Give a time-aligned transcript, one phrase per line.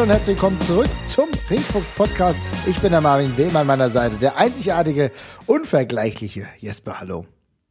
[0.00, 2.38] Hallo und herzlich willkommen zurück zum Pinkfuchs Podcast.
[2.64, 5.12] Ich bin der Marvin Wehm an meiner Seite, der einzigartige,
[5.44, 7.00] unvergleichliche Jesper.
[7.00, 7.26] Hallo.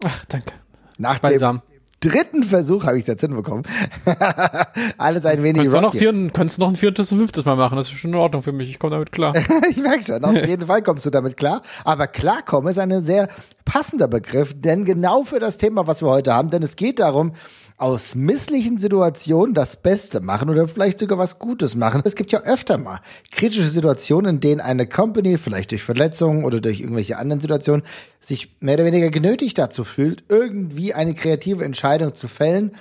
[0.05, 0.54] Ach, danke.
[1.00, 1.61] Nach dem
[2.02, 3.64] dritten Versuch habe ich es jetzt hinbekommen.
[5.00, 7.87] Alles ein wenig du noch, vier, kannst noch ein viertes und fünftes Mal machen, das
[7.87, 9.34] ist schon in Ordnung für mich, ich komme damit klar.
[9.71, 11.64] ich merke schon, auf jeden Fall kommst du damit klar.
[11.84, 13.28] Aber klarkommen ist ein sehr
[13.65, 17.34] passender Begriff, denn genau für das Thema, was wir heute haben, denn es geht darum,
[17.79, 22.01] aus misslichen Situationen das Beste machen oder vielleicht sogar was Gutes machen.
[22.04, 23.00] Es gibt ja öfter mal
[23.32, 27.86] kritische Situationen, in denen eine Company vielleicht durch Verletzungen oder durch irgendwelche anderen Situationen
[28.20, 32.75] sich mehr oder weniger genötigt dazu fühlt, irgendwie eine kreative Entscheidung zu fällen,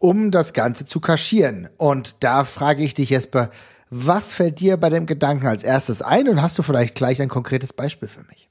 [0.00, 1.68] um das Ganze zu kaschieren.
[1.76, 3.52] Und da frage ich dich, Jesper,
[3.88, 7.28] was fällt dir bei dem Gedanken als erstes ein und hast du vielleicht gleich ein
[7.28, 8.49] konkretes Beispiel für mich?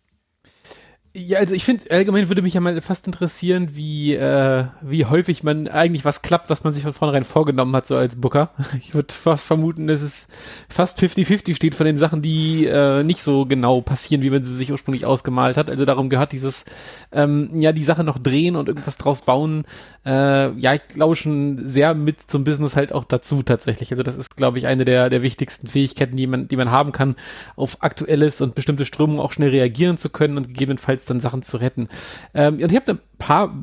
[1.15, 5.41] Ja, also ich finde, allgemein würde mich ja mal fast interessieren, wie, äh, wie häufig
[5.41, 8.51] man eigentlich was klappt, was man sich von vornherein vorgenommen hat, so als Booker.
[8.77, 10.27] Ich würde fast vermuten, dass es
[10.69, 14.55] fast 50-50 steht von den Sachen, die äh, nicht so genau passieren, wie man sie
[14.55, 15.69] sich ursprünglich ausgemalt hat.
[15.69, 16.65] Also darum gehört dieses,
[17.11, 19.65] ähm, ja, die Sache noch drehen und irgendwas draus bauen,
[20.05, 23.91] äh, ja, ich glaube schon sehr mit zum Business halt auch dazu tatsächlich.
[23.91, 26.91] Also das ist, glaube ich, eine der, der wichtigsten Fähigkeiten, die man, die man haben
[26.91, 27.15] kann,
[27.55, 31.57] auf aktuelles und bestimmte Strömungen auch schnell reagieren zu können und gegebenenfalls dann Sachen zu
[31.57, 31.89] retten.
[32.33, 33.53] Ähm, und ich habe ein paar,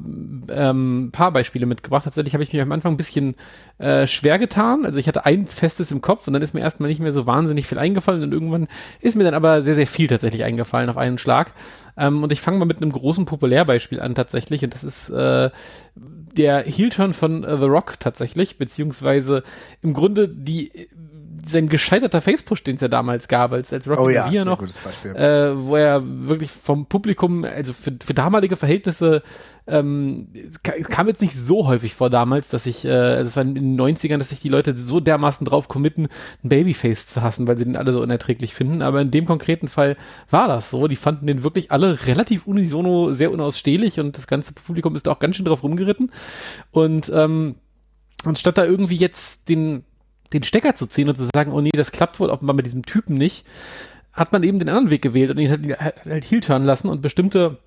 [0.48, 2.04] ähm, paar Beispiele mitgebracht.
[2.04, 3.34] Tatsächlich habe ich mich am Anfang ein bisschen
[3.78, 4.84] äh, schwer getan.
[4.84, 7.26] Also ich hatte ein festes im Kopf und dann ist mir erstmal nicht mehr so
[7.26, 8.68] wahnsinnig viel eingefallen und irgendwann
[9.00, 11.52] ist mir dann aber sehr, sehr viel tatsächlich eingefallen auf einen Schlag.
[11.96, 15.50] Ähm, und ich fange mal mit einem großen Populärbeispiel an tatsächlich und das ist äh,
[15.94, 19.42] der Heel-Turn von uh, The Rock tatsächlich, beziehungsweise
[19.82, 20.88] im Grunde die
[21.48, 24.62] sein gescheiterter Face-Push, den es ja damals gab, als, als Rocky oh ja, Maria noch,
[24.62, 29.22] äh, wo er wirklich vom Publikum, also für, für damalige Verhältnisse,
[29.69, 30.28] ähm,
[30.62, 33.81] kam jetzt nicht so häufig vor damals, dass ich, äh, also es war in den
[33.81, 36.09] 90ern, dass sich die Leute so dermaßen drauf committen,
[36.44, 38.82] ein Babyface zu hassen, weil sie den alle so unerträglich finden.
[38.82, 39.97] Aber in dem konkreten Fall
[40.31, 40.87] war das so.
[40.87, 45.12] Die fanden den wirklich alle relativ unisono sehr unausstehlich und das ganze Publikum ist da
[45.12, 46.12] auch ganz schön drauf rumgeritten.
[46.70, 47.56] Und ähm,
[48.25, 49.84] anstatt da irgendwie jetzt den
[50.36, 52.84] den Stecker zu ziehen und zu sagen, oh nee, das klappt wohl offenbar mit diesem
[52.84, 53.44] Typen nicht,
[54.12, 57.02] hat man eben den anderen Weg gewählt und ihn halt, halt, halt heel lassen und
[57.02, 57.58] bestimmte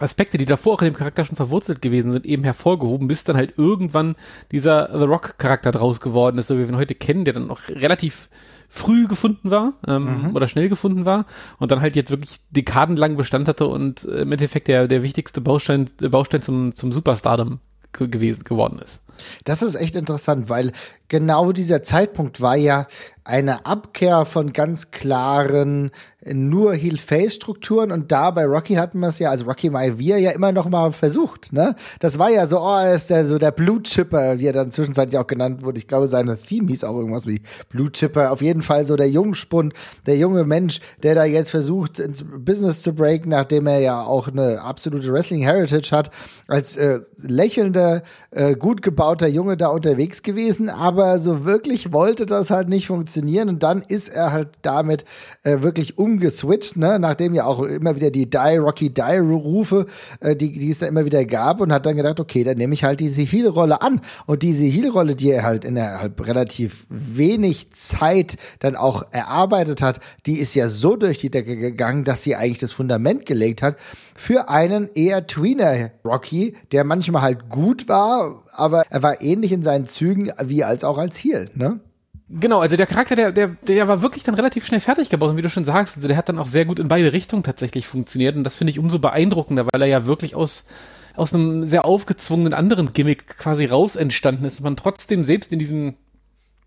[0.00, 3.36] Aspekte, die davor auch in dem Charakter schon verwurzelt gewesen sind, eben hervorgehoben, bis dann
[3.36, 4.16] halt irgendwann
[4.50, 7.68] dieser The Rock-Charakter draus geworden ist, so wie wir ihn heute kennen, der dann noch
[7.68, 8.28] relativ
[8.68, 10.34] früh gefunden war ähm, mhm.
[10.34, 11.26] oder schnell gefunden war
[11.58, 15.42] und dann halt jetzt wirklich dekadenlang Bestand hatte und äh, im Endeffekt der, der wichtigste
[15.42, 17.60] Baustein, Baustein zum, zum Superstardom
[17.92, 19.00] gewesen geworden ist.
[19.44, 20.72] Das ist echt interessant, weil
[21.12, 22.86] genau dieser Zeitpunkt war ja
[23.22, 25.92] eine Abkehr von ganz klaren
[26.24, 30.52] nur Heel-Face-Strukturen und da bei Rocky hatten wir es ja, also Rocky Maivia ja immer
[30.52, 31.74] noch mal versucht, ne?
[31.98, 35.18] Das war ja so, oh, ist der, so der Blue Chipper, wie er dann zwischenzeitlich
[35.18, 35.78] auch genannt wurde.
[35.78, 38.30] Ich glaube, seine Theme hieß auch irgendwas wie Blue Chipper.
[38.30, 39.74] Auf jeden Fall so der Jungspund,
[40.06, 44.28] der junge Mensch, der da jetzt versucht, ins Business zu breaken, nachdem er ja auch
[44.28, 46.10] eine absolute Wrestling-Heritage hat,
[46.46, 52.50] als äh, lächelnder, äh, gut gebauter Junge da unterwegs gewesen, aber so wirklich wollte das
[52.50, 55.04] halt nicht funktionieren und dann ist er halt damit
[55.42, 59.86] äh, wirklich umgeswitcht, ne, nachdem ja auch immer wieder die Die Rocky Die Rufe,
[60.20, 62.74] äh, die, die es da immer wieder gab und hat dann gedacht, okay, dann nehme
[62.74, 64.00] ich halt diese Heel-Rolle an.
[64.26, 70.38] Und diese Heel-Rolle, die er halt innerhalb relativ wenig Zeit dann auch erarbeitet hat, die
[70.38, 73.76] ist ja so durch die Decke gegangen, dass sie eigentlich das Fundament gelegt hat
[74.14, 79.62] für einen eher Tweener Rocky, der manchmal halt gut war, aber er war ähnlich in
[79.62, 81.80] seinen Zügen wie als auch als Heel, ne?
[82.28, 85.36] Genau, also der Charakter, der, der, der war wirklich dann relativ schnell fertig gebaut und
[85.36, 87.86] wie du schon sagst, also der hat dann auch sehr gut in beide Richtungen tatsächlich
[87.86, 90.66] funktioniert und das finde ich umso beeindruckender, weil er ja wirklich aus,
[91.14, 95.58] aus einem sehr aufgezwungenen anderen Gimmick quasi raus entstanden ist und man trotzdem selbst in
[95.58, 95.94] diesem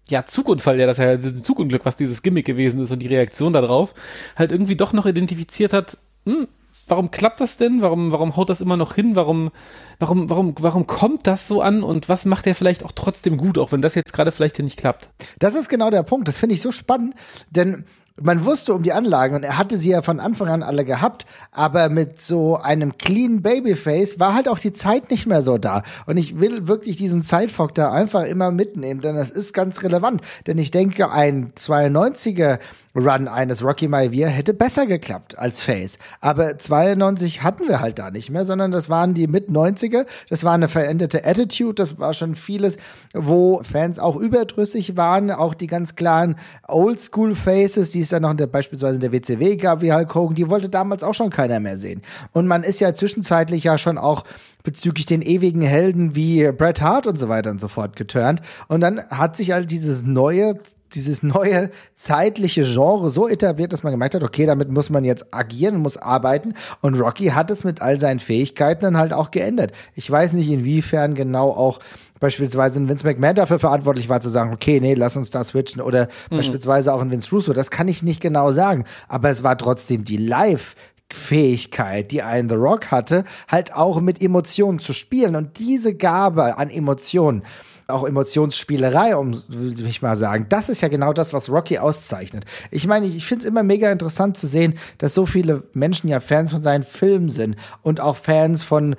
[0.07, 3.53] ja, Zugunfall, der das ja, also Zugunglück, was dieses Gimmick gewesen ist und die Reaktion
[3.53, 3.95] darauf,
[4.35, 5.97] halt irgendwie doch noch identifiziert hat,
[6.27, 6.47] hm,
[6.87, 7.81] warum klappt das denn?
[7.81, 9.15] Warum, warum haut das immer noch hin?
[9.15, 9.51] Warum,
[9.99, 11.83] warum, warum, warum kommt das so an?
[11.83, 14.65] Und was macht er vielleicht auch trotzdem gut, auch wenn das jetzt gerade vielleicht hier
[14.65, 15.09] nicht klappt?
[15.39, 16.27] Das ist genau der Punkt.
[16.27, 17.15] Das finde ich so spannend,
[17.49, 17.85] denn
[18.21, 21.25] man wusste um die Anlagen und er hatte sie ja von Anfang an alle gehabt,
[21.51, 25.83] aber mit so einem clean Babyface war halt auch die Zeit nicht mehr so da.
[26.05, 30.21] Und ich will wirklich diesen Zeitfaktor einfach immer mitnehmen, denn das ist ganz relevant.
[30.47, 32.59] Denn ich denke, ein 92er
[32.95, 35.97] Run eines Rocky Maivia hätte besser geklappt als Face.
[36.21, 40.05] Aber 92 hatten wir halt da nicht mehr, sondern das waren die mit 90er.
[40.29, 41.75] Das war eine veränderte Attitude.
[41.75, 42.77] Das war schon vieles,
[43.13, 45.29] wo Fans auch überdrüssig waren.
[45.29, 46.35] Auch die ganz klaren
[46.67, 50.15] Oldschool Faces, die es dann noch in der, beispielsweise in der WCW gab, wie Hulk
[50.15, 52.01] Hogan, die wollte damals auch schon keiner mehr sehen.
[52.31, 54.23] Und man ist ja zwischenzeitlich ja schon auch
[54.63, 58.41] bezüglich den ewigen Helden wie Bret Hart und so weiter und so fort geturnt.
[58.67, 60.55] Und dann hat sich halt dieses neue
[60.95, 65.33] dieses neue zeitliche Genre so etabliert, dass man gemerkt hat, okay, damit muss man jetzt
[65.33, 66.53] agieren, muss arbeiten.
[66.81, 69.71] Und Rocky hat es mit all seinen Fähigkeiten dann halt auch geändert.
[69.93, 71.79] Ich weiß nicht, inwiefern genau auch
[72.19, 75.81] beispielsweise ein Vince McMahon dafür verantwortlich war zu sagen, okay, nee, lass uns da switchen
[75.81, 76.37] oder mhm.
[76.37, 80.05] beispielsweise auch ein Vince Russo, das kann ich nicht genau sagen, aber es war trotzdem
[80.05, 80.75] die Live
[81.11, 86.57] Fähigkeit, die ein The Rock hatte, halt auch mit Emotionen zu spielen und diese Gabe
[86.57, 87.43] an Emotionen
[87.87, 90.47] auch Emotionsspielerei, um will ich mal sagen.
[90.49, 92.45] Das ist ja genau das, was Rocky auszeichnet.
[92.71, 96.19] Ich meine, ich, finde es immer mega interessant zu sehen, dass so viele Menschen ja
[96.19, 98.95] Fans von seinen Filmen sind und auch Fans von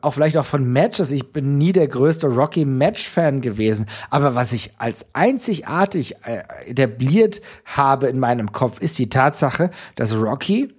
[0.00, 1.10] auch vielleicht auch von Matches.
[1.10, 6.42] Ich bin nie der größte Rocky Match Fan gewesen, aber was ich als einzigartig äh,
[6.66, 10.74] etabliert habe in meinem Kopf ist die Tatsache, dass Rocky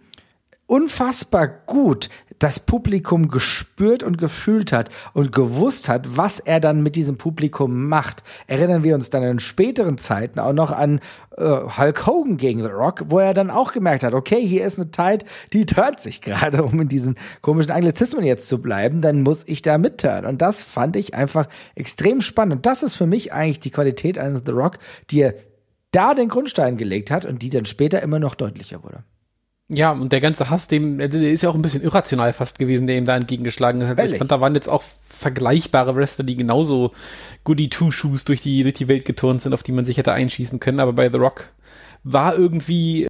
[0.69, 6.95] unfassbar gut das Publikum gespürt und gefühlt hat und gewusst hat, was er dann mit
[6.95, 8.23] diesem Publikum macht.
[8.47, 11.01] Erinnern wir uns dann in späteren Zeiten auch noch an
[11.37, 14.79] äh, Hulk Hogan gegen The Rock, wo er dann auch gemerkt hat, okay, hier ist
[14.79, 19.21] eine Tide, die turnt sich gerade, um in diesen komischen Anglizismen jetzt zu bleiben, dann
[19.21, 20.25] muss ich da mitturnen.
[20.25, 22.55] Und das fand ich einfach extrem spannend.
[22.55, 24.79] Und das ist für mich eigentlich die Qualität eines The Rock,
[25.11, 25.35] die er
[25.91, 29.03] da den Grundstein gelegt hat und die dann später immer noch deutlicher wurde.
[29.71, 32.87] Ja, und der ganze Hass, dem, der ist ja auch ein bisschen irrational fast gewesen,
[32.87, 33.89] der ihm da entgegengeschlagen ist.
[33.89, 36.91] Also ich fand, da waren jetzt auch vergleichbare Wrestler, die genauso
[37.43, 40.59] Goody Two-Shoes durch die, durch die Welt geturnt sind, auf die man sich hätte einschießen
[40.59, 40.79] können.
[40.79, 41.49] Aber bei The Rock
[42.03, 43.07] war irgendwie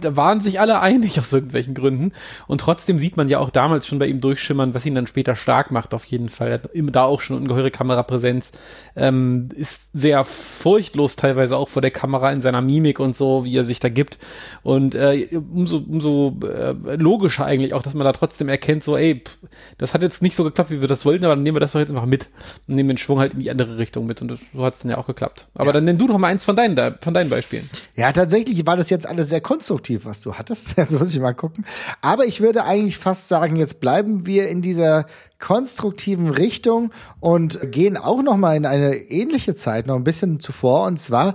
[0.00, 2.12] da waren sich alle einig aus irgendwelchen Gründen.
[2.46, 5.36] Und trotzdem sieht man ja auch damals schon bei ihm durchschimmern, was ihn dann später
[5.36, 6.48] stark macht, auf jeden Fall.
[6.48, 8.52] Er hat immer da auch schon ungeheure Kamerapräsenz,
[8.96, 13.56] ähm, ist sehr furchtlos teilweise auch vor der Kamera in seiner Mimik und so, wie
[13.56, 14.18] er sich da gibt.
[14.62, 19.22] Und äh, umso, umso äh, logischer eigentlich auch, dass man da trotzdem erkennt, so, ey,
[19.24, 19.38] pff,
[19.78, 21.72] das hat jetzt nicht so geklappt, wie wir das wollten, aber dann nehmen wir das
[21.72, 22.28] doch jetzt einfach mit
[22.66, 24.22] und nehmen den Schwung halt in die andere Richtung mit.
[24.22, 25.48] Und das, so hat es dann ja auch geklappt.
[25.54, 25.72] Aber ja.
[25.72, 27.68] dann nenn du doch mal eins von deinen, von deinen Beispielen.
[27.94, 30.76] Ja, tatsächlich war das jetzt alles sehr konstruktiv konstruktiv, was du hattest.
[30.76, 31.64] Jetzt muss ich mal gucken.
[32.00, 35.06] Aber ich würde eigentlich fast sagen, jetzt bleiben wir in dieser
[35.38, 40.86] konstruktiven Richtung und gehen auch noch mal in eine ähnliche Zeit, noch ein bisschen zuvor.
[40.86, 41.34] Und zwar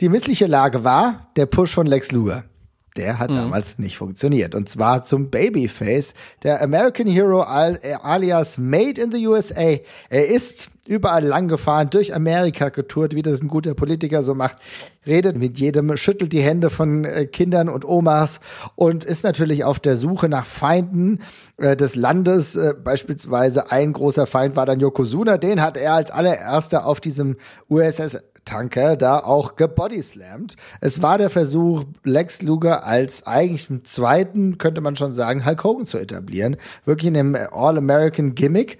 [0.00, 2.44] die missliche Lage war der Push von Lex Luger.
[2.96, 3.36] Der hat mhm.
[3.36, 4.54] damals nicht funktioniert.
[4.54, 9.78] Und zwar zum Babyface, der American Hero alias Made in the USA.
[10.08, 14.56] Er ist überall lang gefahren, durch Amerika getourt, wie das ein guter Politiker so macht.
[15.06, 18.40] Redet mit jedem, schüttelt die Hände von äh, Kindern und Omas
[18.74, 21.20] und ist natürlich auf der Suche nach Feinden
[21.58, 22.56] äh, des Landes.
[22.56, 25.38] Äh, beispielsweise ein großer Feind war dann Yokozuna.
[25.38, 27.36] Den hat er als allererster auf diesem
[27.68, 28.18] USS
[28.50, 30.56] Tanker da auch gebodyslammt.
[30.80, 35.62] Es war der Versuch, Lex Luger als eigentlich im zweiten, könnte man schon sagen, Hulk
[35.62, 36.56] Hogan zu etablieren.
[36.84, 38.78] Wirklich in einem All-American Gimmick.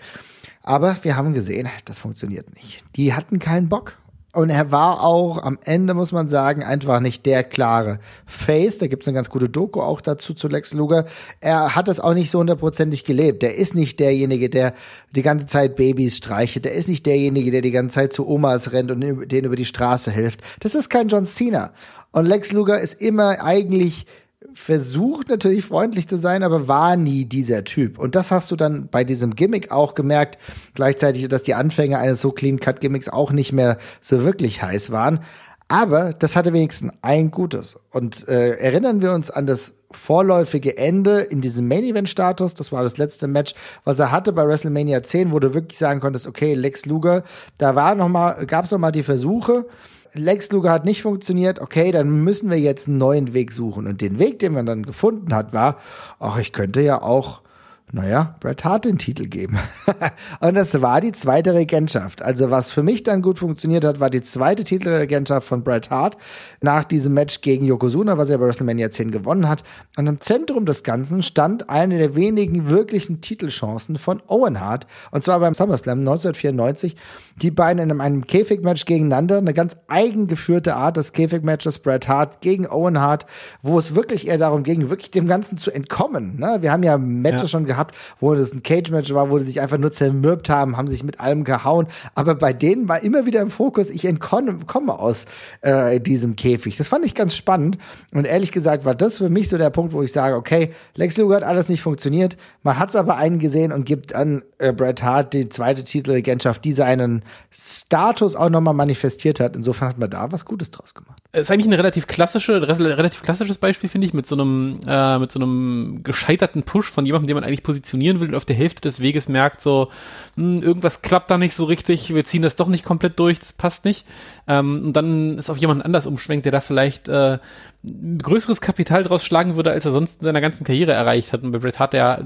[0.62, 2.82] Aber wir haben gesehen, das funktioniert nicht.
[2.96, 3.96] Die hatten keinen Bock.
[4.32, 8.78] Und er war auch am Ende, muss man sagen, einfach nicht der klare Face.
[8.78, 11.04] Da gibt's eine ganz gute Doku auch dazu zu Lex Luger.
[11.40, 13.42] Er hat das auch nicht so hundertprozentig gelebt.
[13.42, 14.72] Der ist nicht derjenige, der
[15.10, 16.64] die ganze Zeit Babys streichelt.
[16.64, 19.64] Der ist nicht derjenige, der die ganze Zeit zu Omas rennt und denen über die
[19.64, 20.40] Straße hilft.
[20.60, 21.72] Das ist kein John Cena.
[22.12, 24.06] Und Lex Luger ist immer eigentlich
[24.54, 27.98] versucht natürlich freundlich zu sein, aber war nie dieser Typ.
[27.98, 30.38] Und das hast du dann bei diesem Gimmick auch gemerkt.
[30.74, 34.90] Gleichzeitig, dass die Anfänge eines so Clean Cut Gimmicks auch nicht mehr so wirklich heiß
[34.90, 35.20] waren.
[35.68, 37.78] Aber das hatte wenigstens ein Gutes.
[37.90, 42.54] Und äh, erinnern wir uns an das vorläufige Ende in diesem Main Event Status.
[42.54, 43.54] Das war das letzte Match,
[43.84, 47.24] was er hatte bei WrestleMania 10, wo du wirklich sagen konntest, okay, Lex Luger,
[47.58, 49.66] da war noch mal, gab's noch mal die Versuche,
[50.14, 53.86] Lex Luger hat nicht funktioniert, okay, dann müssen wir jetzt einen neuen Weg suchen.
[53.86, 55.78] Und den Weg, den man dann gefunden hat, war,
[56.18, 57.42] ach, ich könnte ja auch
[57.92, 59.58] naja, Bret Hart den Titel geben.
[60.40, 62.22] und das war die zweite Regentschaft.
[62.22, 66.16] Also was für mich dann gut funktioniert hat, war die zweite Titelregentschaft von Bret Hart
[66.60, 69.64] nach diesem Match gegen Yokozuna, was er bei WrestleMania 10 gewonnen hat.
[69.96, 74.86] Und im Zentrum des Ganzen stand eine der wenigen wirklichen Titelchancen von Owen Hart.
[75.10, 76.96] Und zwar beim SummerSlam 1994.
[77.42, 79.38] Die beiden in einem Käfigmatch gegeneinander.
[79.38, 83.26] Eine ganz eigengeführte Art des Käfigmatches Bret Hart gegen Owen Hart,
[83.62, 86.38] wo es wirklich eher darum ging, wirklich dem Ganzen zu entkommen.
[86.38, 86.58] Ne?
[86.60, 87.48] Wir haben ja Matches ja.
[87.48, 90.76] schon gehabt, gehabt, wo das ein Cage-Match war, wo die sich einfach nur zermürbt haben,
[90.76, 91.86] haben sich mit allem gehauen.
[92.14, 95.24] Aber bei denen war immer wieder im Fokus, ich entkomme aus
[95.62, 96.76] äh, diesem Käfig.
[96.76, 97.78] Das fand ich ganz spannend.
[98.12, 101.16] Und ehrlich gesagt war das für mich so der Punkt, wo ich sage, okay, Lex
[101.16, 102.36] Luger hat alles nicht funktioniert.
[102.62, 106.72] Man hat es aber eingesehen und gibt an äh, Bret Hart die zweite Titelregentschaft, die
[106.72, 109.56] seinen Status auch nochmal manifestiert hat.
[109.56, 111.22] Insofern hat man da was Gutes draus gemacht.
[111.32, 115.30] Ist eigentlich ein relativ klassische, relativ klassisches Beispiel, finde ich, mit so einem, äh, mit
[115.30, 118.80] so einem gescheiterten Push von jemandem, den man eigentlich positionieren will und auf der Hälfte
[118.80, 119.90] des Weges merkt, so,
[120.34, 123.52] hm, irgendwas klappt da nicht so richtig, wir ziehen das doch nicht komplett durch, das
[123.52, 124.06] passt nicht.
[124.48, 127.38] Ähm, und dann ist auf jemand anders umschwenkt, der da vielleicht äh,
[127.82, 131.42] größeres Kapital draus schlagen würde, als er sonst in seiner ganzen Karriere erreicht hat.
[131.42, 132.22] Und bei Bret Hart, der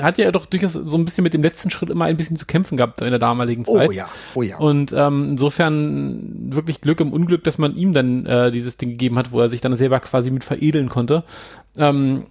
[0.00, 2.46] hat ja doch durchaus so ein bisschen mit dem letzten Schritt immer ein bisschen zu
[2.46, 3.88] kämpfen gehabt in der damaligen Zeit.
[3.88, 4.56] Oh ja, oh ja.
[4.56, 9.18] Und ähm, insofern wirklich Glück im Unglück, dass man ihm dann äh, dieses Ding gegeben
[9.18, 11.24] hat, wo er sich dann selber quasi mit veredeln konnte.
[11.76, 12.26] Ähm,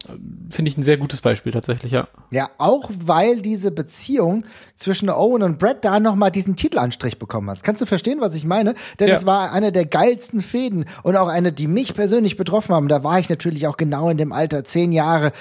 [0.49, 2.07] Finde ich ein sehr gutes Beispiel tatsächlich, ja.
[2.31, 4.45] Ja, auch weil diese Beziehung
[4.77, 7.63] zwischen Owen und Brett da nochmal diesen Titelanstrich bekommen hat.
[7.63, 8.73] Kannst du verstehen, was ich meine?
[8.99, 9.15] Denn ja.
[9.15, 12.87] es war eine der geilsten Fäden und auch eine, die mich persönlich betroffen haben.
[12.87, 15.33] Da war ich natürlich auch genau in dem Alter, zehn Jahre,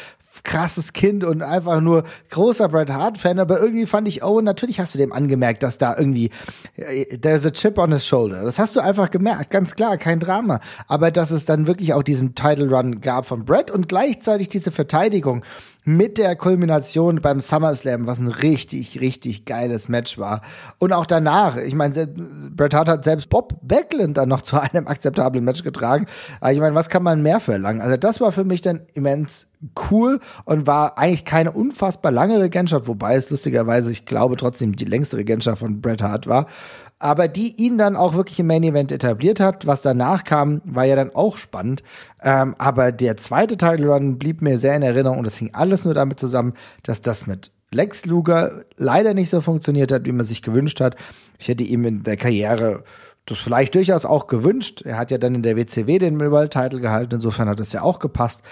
[0.44, 4.94] krasses Kind und einfach nur großer Bret Hart-Fan, aber irgendwie fand ich Owen, natürlich hast
[4.94, 6.30] du dem angemerkt, dass da irgendwie,
[6.76, 8.42] äh, there's a chip on his shoulder.
[8.42, 10.60] Das hast du einfach gemerkt, ganz klar, kein Drama.
[10.88, 14.70] Aber dass es dann wirklich auch diesen Title Run gab von Bret und gleichzeitig diese
[14.70, 15.44] Verteidigung
[15.84, 20.42] mit der Kulmination beim SummerSlam, was ein richtig, richtig geiles Match war.
[20.78, 22.08] Und auch danach, ich meine,
[22.56, 26.06] Bret Hart hat selbst Bob Backlund dann noch zu einem akzeptablen Match getragen.
[26.40, 27.80] Aber ich meine, was kann man mehr verlangen?
[27.80, 29.48] Also das war für mich dann immens
[29.90, 34.84] cool und war eigentlich keine unfassbar lange Regentschaft, wobei es lustigerweise, ich glaube trotzdem die
[34.84, 36.46] längste Regentschaft von Bret Hart war
[37.02, 39.66] aber die ihn dann auch wirklich im Main Event etabliert hat.
[39.66, 41.82] Was danach kam, war ja dann auch spannend.
[42.22, 45.84] Ähm, aber der zweite Title Run blieb mir sehr in Erinnerung und es hing alles
[45.84, 46.52] nur damit zusammen,
[46.84, 50.94] dass das mit Lex Luger leider nicht so funktioniert hat, wie man sich gewünscht hat.
[51.42, 52.84] Ich hätte ihm in der Karriere
[53.26, 54.82] das vielleicht durchaus auch gewünscht.
[54.82, 57.82] Er hat ja dann in der WCW den World Title gehalten, insofern hat es ja
[57.82, 58.42] auch gepasst.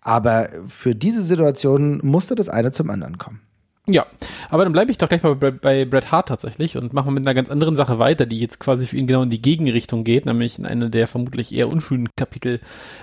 [0.00, 3.40] Aber für diese Situation musste das eine zum anderen kommen.
[3.86, 4.06] Ja,
[4.50, 7.24] aber dann bleibe ich doch gleich mal bei, bei Bret Hart tatsächlich und mache mit
[7.24, 10.26] einer ganz anderen Sache weiter, die jetzt quasi für ihn genau in die Gegenrichtung geht,
[10.26, 12.60] nämlich in eine der vermutlich eher unschönen Kapitel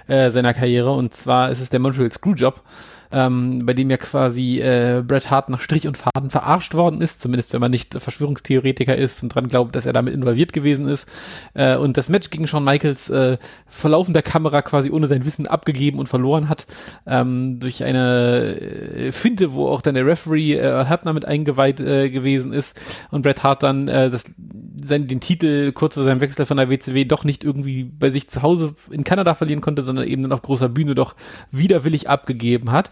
[0.07, 0.91] äh, seiner Karriere.
[0.91, 2.63] Und zwar ist es der Montreal Screwjob
[3.11, 7.21] ähm, bei dem ja quasi äh, Bret Hart nach Strich und Faden verarscht worden ist,
[7.21, 11.07] zumindest wenn man nicht Verschwörungstheoretiker ist und dran glaubt, dass er damit involviert gewesen ist.
[11.53, 13.37] Äh, und das Match gegen Shawn Michaels äh,
[13.67, 16.67] vor laufender Kamera quasi ohne sein Wissen abgegeben und verloren hat,
[17.05, 22.09] ähm, durch eine äh, Finte, wo auch dann der Referee äh, Hebner mit eingeweiht äh,
[22.09, 22.79] gewesen ist
[23.11, 24.25] und Bret Hart dann äh, das,
[24.83, 28.29] sein, den Titel kurz vor seinem Wechsel von der WCW doch nicht irgendwie bei sich
[28.29, 31.15] zu Hause in Kanada verlieren konnte, sondern eben dann auf großer Bühne doch
[31.51, 32.91] widerwillig abgegeben hat.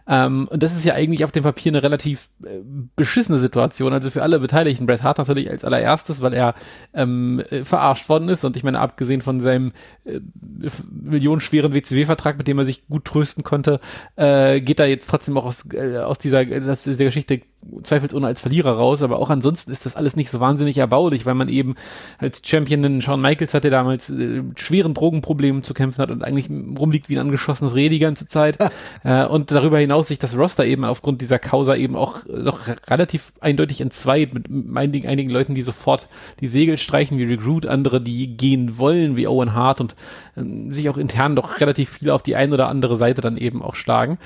[0.07, 2.59] Ähm, und das ist ja eigentlich auf dem Papier eine relativ äh,
[2.95, 3.93] beschissene Situation.
[3.93, 4.85] Also für alle Beteiligten.
[4.85, 6.55] Bret Hart natürlich als allererstes, weil er
[6.93, 8.43] ähm, äh, verarscht worden ist.
[8.43, 9.73] Und ich meine, abgesehen von seinem
[10.05, 10.19] äh,
[10.89, 13.79] millionenschweren WCW-Vertrag, mit dem er sich gut trösten konnte,
[14.15, 17.41] äh, geht er jetzt trotzdem auch aus, äh, aus dieser, aus dieser Geschichte
[17.83, 21.35] zweifelsohne als Verlierer raus, aber auch ansonsten ist das alles nicht so wahnsinnig erbaulich, weil
[21.35, 21.75] man eben
[22.17, 26.23] als Champion den Shawn Michaels hatte, der damals äh, schweren Drogenproblemen zu kämpfen hat und
[26.23, 28.57] eigentlich rumliegt wie ein angeschossenes Reh die ganze Zeit.
[29.03, 33.33] äh, und darüber hinaus sich das Roster eben aufgrund dieser Causa eben auch doch relativ
[33.39, 36.07] eindeutig entzweit mit einigen, einigen Leuten, die sofort
[36.39, 39.95] die Segel streichen wie Recruit, andere, die gehen wollen wie Owen Hart und
[40.35, 43.61] äh, sich auch intern doch relativ viel auf die eine oder andere Seite dann eben
[43.61, 44.17] auch schlagen.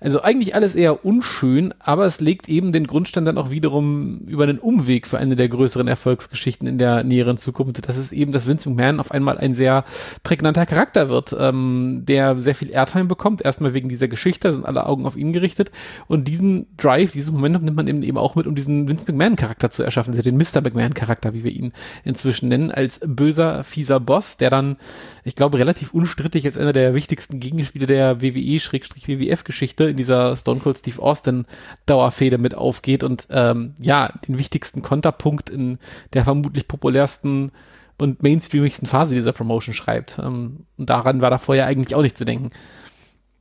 [0.00, 4.44] Also eigentlich alles eher unschön, aber es legt eben den Grundstein dann auch wiederum über
[4.44, 7.88] einen Umweg für eine der größeren Erfolgsgeschichten in der näheren Zukunft.
[7.88, 9.84] Das ist eben, dass Vince McMahon auf einmal ein sehr
[10.22, 13.42] prägnanter Charakter wird, ähm, der sehr viel Airtime bekommt.
[13.42, 15.70] Erstmal wegen dieser Geschichte, sind alle Augen auf ihn gerichtet.
[16.06, 19.82] Und diesen Drive, dieses Momentum nimmt man eben, auch mit, um diesen Vince McMahon-Charakter zu
[19.82, 20.12] erschaffen.
[20.12, 20.60] Also den Mr.
[20.60, 21.72] McMahon-Charakter, wie wir ihn
[22.04, 24.76] inzwischen nennen, als böser, fieser Boss, der dann,
[25.24, 30.76] ich glaube, relativ unstrittig als einer der wichtigsten Gegenspieler der WWE-WWF-Geschichte in dieser Stone Cold
[30.76, 31.46] Steve Austin
[31.86, 35.78] Dauerfehde mit aufgeht und ähm, ja, den wichtigsten Konterpunkt in
[36.12, 37.52] der vermutlich populärsten
[37.98, 40.18] und mainstreamigsten Phase dieser Promotion schreibt.
[40.18, 42.50] Ähm, daran war da vorher eigentlich auch nicht zu denken.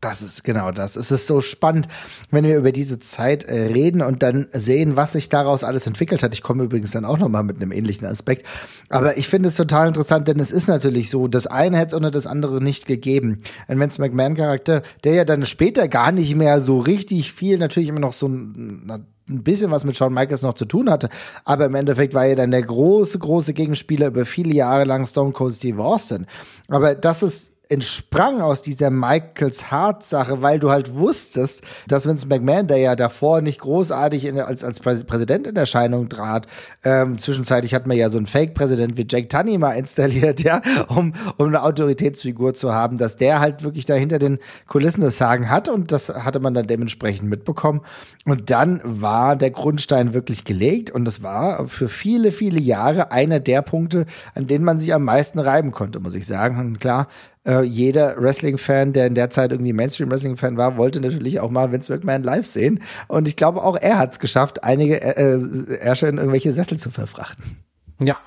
[0.03, 0.98] Das ist genau das.
[0.98, 1.88] Es ist so spannend,
[2.29, 6.24] wenn wir über diese Zeit äh, reden und dann sehen, was sich daraus alles entwickelt
[6.24, 6.33] hat.
[6.33, 8.45] Ich komme übrigens dann auch noch mal mit einem ähnlichen Aspekt.
[8.89, 12.01] Aber ich finde es total interessant, denn es ist natürlich so, das eine hätte es
[12.01, 13.38] ohne das andere nicht gegeben.
[13.69, 18.01] Ein Vince McMahon-Charakter, der ja dann später gar nicht mehr so richtig viel, natürlich immer
[18.01, 21.07] noch so ein ein bisschen was mit Shawn Michaels noch zu tun hatte.
[21.45, 25.31] Aber im Endeffekt war er dann der große, große Gegenspieler über viele Jahre lang Stone
[25.31, 26.25] Cold Steve Austin.
[26.67, 32.27] Aber das ist entsprang aus dieser Michaels Hart Sache, weil du halt wusstest, dass Vince
[32.27, 36.48] McMahon, der ja davor nicht großartig in, als, als Präsident in Erscheinung trat,
[36.84, 41.13] ähm, zwischenzeitlich hat man ja so einen Fake-Präsident wie Jack Tunney mal installiert, ja, um,
[41.38, 45.50] um eine Autoritätsfigur zu haben, dass der halt wirklich da hinter den Kulissen das Sagen
[45.50, 47.82] hat und das hatte man dann dementsprechend mitbekommen.
[48.25, 53.39] Und dann war der Grundstein wirklich gelegt und das war für viele, viele Jahre einer
[53.39, 56.60] der Punkte, an denen man sich am meisten reiben konnte, muss ich sagen.
[56.60, 57.08] Und klar,
[57.45, 61.91] äh, jeder Wrestling-Fan, der in der Zeit irgendwie Mainstream-Wrestling-Fan war, wollte natürlich auch mal Vince
[61.91, 62.81] McMahon live sehen.
[63.07, 66.89] Und ich glaube, auch er hat es geschafft, einige äh, Ärsche in irgendwelche Sessel zu
[66.91, 67.57] verfrachten.
[68.00, 68.17] Ja,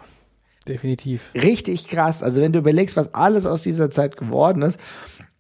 [0.69, 1.23] definitiv.
[1.35, 2.23] Richtig krass.
[2.23, 4.79] Also wenn du überlegst, was alles aus dieser Zeit geworden ist,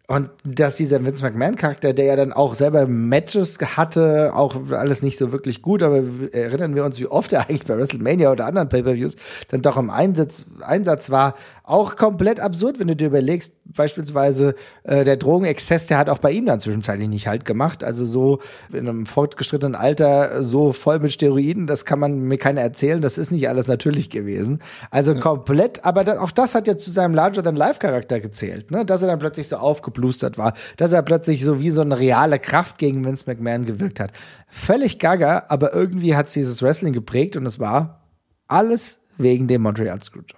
[0.08, 5.18] und dass dieser Vince McMahon-Charakter, der ja dann auch selber Matches hatte, auch alles nicht
[5.18, 8.68] so wirklich gut, aber erinnern wir uns, wie oft er eigentlich bei WrestleMania oder anderen
[8.68, 9.16] Pay-Per-Views
[9.48, 14.54] dann doch im Einsatz, Einsatz war, auch komplett absurd, wenn du dir überlegst, beispielsweise
[14.84, 17.84] äh, der Drogenexzess, der hat auch bei ihm dann zwischenzeitlich nicht halt gemacht.
[17.84, 18.40] Also so
[18.72, 23.18] in einem fortgeschrittenen Alter, so voll mit Steroiden, das kann man mir keiner erzählen, das
[23.18, 24.60] ist nicht alles natürlich gewesen.
[24.90, 25.20] Also ja.
[25.20, 28.84] komplett, aber das, auch das hat ja zu seinem Larger-than-Life-Charakter gezählt, ne?
[28.84, 32.38] dass er dann plötzlich so aufgeblustert war, dass er plötzlich so wie so eine reale
[32.38, 34.12] Kraft gegen Vince McMahon gewirkt hat.
[34.48, 38.02] Völlig gaga, aber irgendwie hat sie dieses Wrestling geprägt und es war
[38.48, 40.35] alles wegen dem Montreal Screwjob.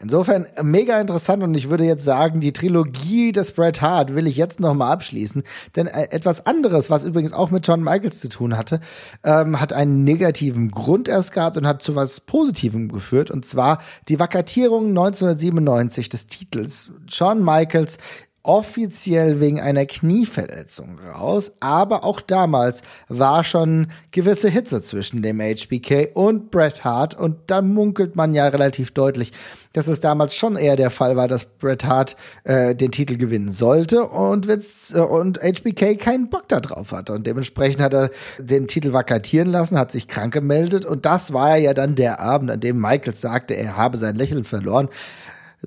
[0.00, 4.36] Insofern mega interessant und ich würde jetzt sagen, die Trilogie des Bret Hart will ich
[4.36, 5.42] jetzt nochmal abschließen,
[5.74, 8.80] denn äh, etwas anderes, was übrigens auch mit John Michaels zu tun hatte,
[9.24, 13.80] ähm, hat einen negativen Grund erst gehabt und hat zu was Positivem geführt und zwar
[14.08, 16.90] die Vakatierung 1997 des Titels.
[17.08, 17.98] John Michaels
[18.46, 26.10] offiziell wegen einer Knieverletzung raus, aber auch damals war schon gewisse Hitze zwischen dem HBK
[26.14, 29.32] und Bret Hart und da munkelt man ja relativ deutlich,
[29.72, 33.50] dass es damals schon eher der Fall war, dass Bret Hart äh, den Titel gewinnen
[33.50, 38.68] sollte und, äh, und HBK keinen Bock da drauf hatte und dementsprechend hat er den
[38.68, 42.60] Titel vakatieren lassen, hat sich krank gemeldet und das war ja dann der Abend, an
[42.60, 44.88] dem Michaels sagte, er habe sein Lächeln verloren.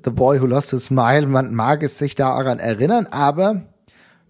[0.04, 1.26] The Boy Who Lost His Smile.
[1.26, 3.62] Man mag es sich daran erinnern, aber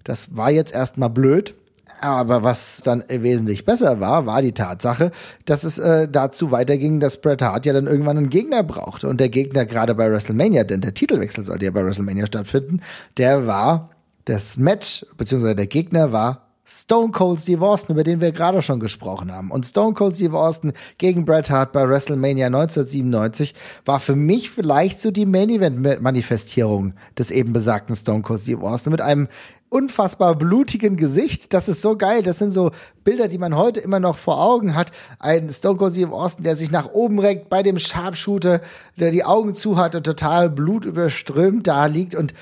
[0.04, 1.54] das war jetzt erstmal blöd.
[2.00, 5.12] Aber was dann wesentlich besser war, war die Tatsache,
[5.44, 9.06] dass es äh, dazu weiterging, dass Bret Hart ja dann irgendwann einen Gegner brauchte.
[9.06, 12.80] Und der Gegner gerade bei WrestleMania, denn der Titelwechsel sollte ja bei WrestleMania stattfinden,
[13.18, 13.90] der war
[14.24, 18.78] das Match, beziehungsweise der Gegner war Stone Cold Steve Austin, über den wir gerade schon
[18.78, 19.50] gesprochen haben.
[19.50, 25.00] Und Stone Cold Steve Austin gegen Bret Hart bei WrestleMania 1997 war für mich vielleicht
[25.00, 29.26] so die Main Event Manifestierung des eben besagten Stone Cold Steve Austin mit einem
[29.68, 31.52] unfassbar blutigen Gesicht.
[31.52, 32.22] Das ist so geil.
[32.22, 32.70] Das sind so
[33.02, 34.92] Bilder, die man heute immer noch vor Augen hat.
[35.18, 38.60] Ein Stone Cold Steve Austin, der sich nach oben reckt bei dem Sharpshooter,
[38.96, 42.32] der die Augen zu hat und total blutüberströmt da liegt und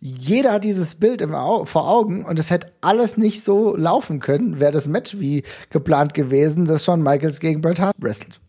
[0.00, 4.60] jeder hat dieses Bild Au vor Augen und es hätte alles nicht so laufen können,
[4.60, 8.40] wäre das Match wie geplant gewesen, dass Shawn Michaels gegen Bret Hart wrestelt.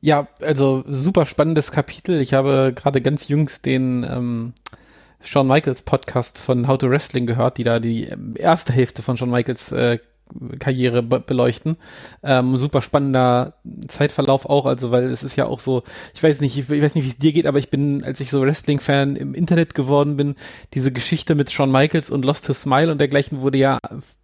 [0.00, 2.20] Ja, also super spannendes Kapitel.
[2.20, 4.52] Ich habe gerade ganz jüngst den ähm,
[5.20, 9.16] Shawn Michaels Podcast von How to Wrestling gehört, die da die ähm, erste Hälfte von
[9.16, 9.98] Shawn Michaels äh,
[10.58, 11.76] Karriere be beleuchten.
[12.22, 13.54] Ähm, super spannender
[13.88, 15.82] Zeitverlauf auch, also weil es ist ja auch so,
[16.14, 18.30] ich weiß nicht, ich, weiß nicht, wie es dir geht, aber ich bin, als ich
[18.30, 20.36] so Wrestling-Fan im Internet geworden bin,
[20.74, 23.78] diese Geschichte mit Shawn Michaels und Lost His Smile und dergleichen wurde ja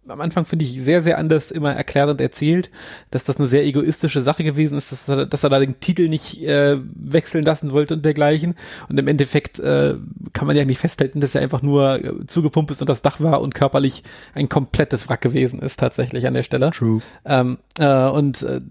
[0.07, 2.69] am Anfang finde ich sehr, sehr anders immer erklärt und erzählt,
[3.11, 6.07] dass das eine sehr egoistische Sache gewesen ist, dass er, dass er da den Titel
[6.07, 8.55] nicht äh, wechseln lassen wollte und dergleichen.
[8.87, 9.95] Und im Endeffekt äh,
[10.33, 13.19] kann man ja nicht festhalten, dass er einfach nur äh, zugepumpt ist und das Dach
[13.19, 16.71] war und körperlich ein komplettes Wrack gewesen ist, tatsächlich an der Stelle.
[16.71, 17.01] True.
[17.25, 18.61] Ähm, äh, und äh,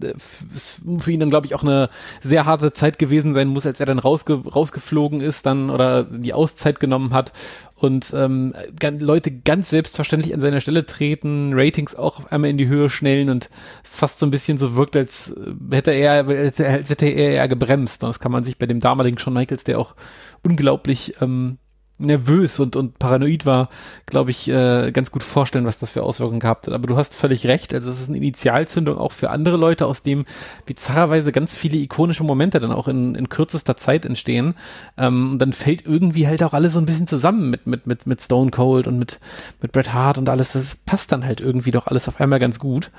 [0.99, 1.89] für ihn dann, glaube ich, auch eine
[2.21, 6.33] sehr harte Zeit gewesen sein muss, als er dann rausge rausgeflogen ist dann oder die
[6.33, 7.33] Auszeit genommen hat
[7.75, 8.53] und ähm,
[8.99, 13.29] Leute ganz selbstverständlich an seiner Stelle treten, Ratings auch auf einmal in die Höhe schnellen
[13.29, 13.49] und
[13.83, 17.47] es fast so ein bisschen so wirkt, als äh, hätte er, als hätte er eher
[17.49, 18.03] gebremst.
[18.03, 19.95] Und das kann man sich bei dem damaligen Shawn Michaels, der auch
[20.41, 21.57] unglaublich ähm,
[21.97, 23.69] nervös und, und paranoid war,
[24.05, 26.73] glaube ich, äh, ganz gut vorstellen, was das für Auswirkungen gehabt hat.
[26.73, 30.03] Aber du hast völlig recht, also es ist eine Initialzündung auch für andere Leute, aus
[30.03, 30.25] dem
[30.65, 34.55] bizarrerweise ganz viele ikonische Momente dann auch in, in kürzester Zeit entstehen.
[34.97, 38.05] Ähm, und dann fällt irgendwie halt auch alles so ein bisschen zusammen mit, mit, mit,
[38.05, 39.19] mit Stone Cold und mit,
[39.61, 40.51] mit Bret Hart und alles.
[40.51, 42.91] Das passt dann halt irgendwie doch alles auf einmal ganz gut.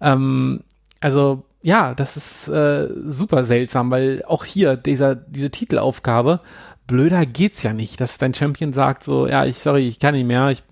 [0.00, 0.62] Ähm,
[1.00, 6.40] also ja, das ist äh, super seltsam, weil auch hier dieser, diese Titelaufgabe
[6.86, 10.26] blöder geht's ja nicht, dass dein Champion sagt so, ja, ich, sorry, ich kann nicht
[10.26, 10.62] mehr, ich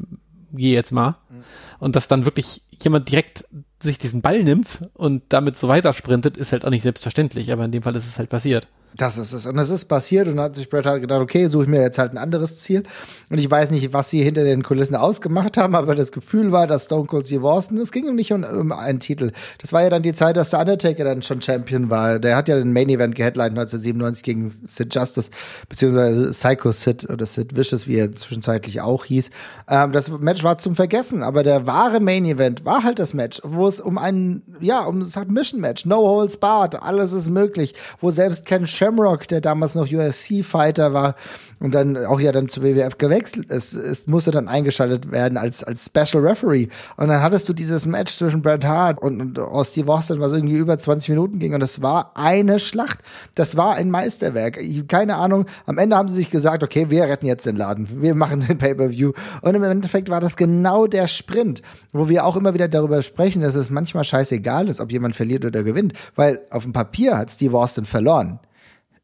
[0.52, 1.16] gehe jetzt mal.
[1.30, 1.44] Mhm.
[1.78, 3.44] Und dass dann wirklich jemand direkt
[3.82, 7.64] sich diesen Ball nimmt und damit so weiter sprintet, ist halt auch nicht selbstverständlich, aber
[7.64, 8.68] in dem Fall ist es halt passiert.
[8.96, 9.46] Das ist es.
[9.46, 11.98] Und es ist passiert und hat sich Bret Hart gedacht, okay, suche ich mir jetzt
[11.98, 12.82] halt ein anderes Ziel.
[13.30, 16.66] Und ich weiß nicht, was sie hinter den Kulissen ausgemacht haben, aber das Gefühl war,
[16.66, 19.32] dass Stone Cold Steve Austin, es ging ihm nicht um, um einen Titel.
[19.58, 22.18] Das war ja dann die Zeit, dass der Undertaker dann schon Champion war.
[22.18, 25.30] Der hat ja den Main Event geheadlined 1997 gegen Sid Justice,
[25.68, 29.30] beziehungsweise Psycho Sid oder Sid Vicious, wie er zwischenzeitlich auch hieß.
[29.68, 33.40] Ähm, das Match war zum Vergessen, aber der wahre Main Event war halt das Match,
[33.42, 37.74] wo es um einen, ja, um ein Submission Match, No Holds Barred, alles ist möglich,
[38.00, 41.14] wo selbst Ken Shamrock, der damals noch UFC-Fighter war
[41.60, 45.62] und dann auch ja dann zur WWF gewechselt ist, ist, musste dann eingeschaltet werden als,
[45.62, 46.66] als Special Referee.
[46.96, 50.56] Und dann hattest du dieses Match zwischen Bret Hart und, und Steve Austin, was irgendwie
[50.56, 51.54] über 20 Minuten ging.
[51.54, 52.98] Und das war eine Schlacht.
[53.36, 54.56] Das war ein Meisterwerk.
[54.56, 55.46] Ich, keine Ahnung.
[55.66, 58.02] Am Ende haben sie sich gesagt, okay, wir retten jetzt den Laden.
[58.02, 59.12] Wir machen den Pay-Per-View.
[59.42, 63.42] Und im Endeffekt war das genau der Sprint, wo wir auch immer wieder darüber sprechen,
[63.42, 65.92] dass es manchmal scheißegal ist, ob jemand verliert oder gewinnt.
[66.16, 68.40] Weil auf dem Papier hat Steve Austin verloren.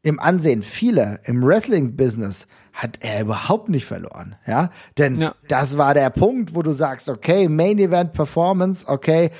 [0.01, 4.69] Im Ansehen vieler, im Wrestling-Business hat er überhaupt nicht verloren, ja?
[4.97, 5.35] Denn ja.
[5.47, 9.31] das war der Punkt, wo du sagst, okay, Main Event Performance, okay,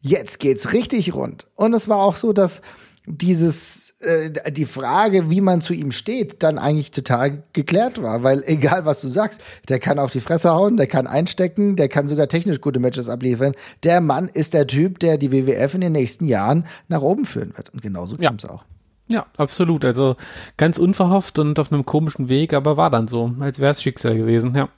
[0.00, 1.46] jetzt geht's richtig rund.
[1.54, 2.62] Und es war auch so, dass
[3.06, 8.42] dieses äh, die Frage, wie man zu ihm steht, dann eigentlich total geklärt war, weil
[8.46, 12.08] egal was du sagst, der kann auf die Fresse hauen, der kann einstecken, der kann
[12.08, 13.54] sogar technisch gute Matches abliefern.
[13.84, 17.56] Der Mann ist der Typ, der die WWF in den nächsten Jahren nach oben führen
[17.56, 17.70] wird.
[17.70, 18.28] Und genauso ja.
[18.28, 18.64] kam es auch.
[19.08, 19.84] Ja, absolut.
[19.84, 20.16] Also
[20.56, 24.16] ganz unverhofft und auf einem komischen Weg, aber war dann so, als wäre es Schicksal
[24.16, 24.68] gewesen, ja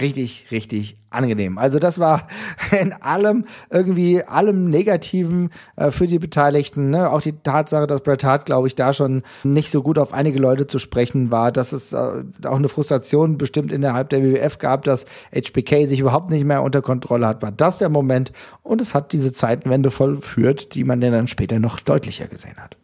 [0.00, 1.58] richtig, richtig angenehm.
[1.58, 2.28] Also das war
[2.80, 6.90] in allem irgendwie allem Negativen äh, für die Beteiligten.
[6.90, 7.10] Ne?
[7.10, 10.38] Auch die Tatsache, dass Bret Hart, glaube ich, da schon nicht so gut auf einige
[10.38, 14.84] Leute zu sprechen war, dass es äh, auch eine Frustration bestimmt innerhalb der WWF gab,
[14.84, 18.32] dass HBK sich überhaupt nicht mehr unter Kontrolle hat, war das der Moment.
[18.62, 22.76] Und es hat diese Zeitenwende vollführt, die man dann später noch deutlicher gesehen hat.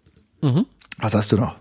[0.44, 0.66] Mhm.
[0.98, 1.56] Was hast du noch?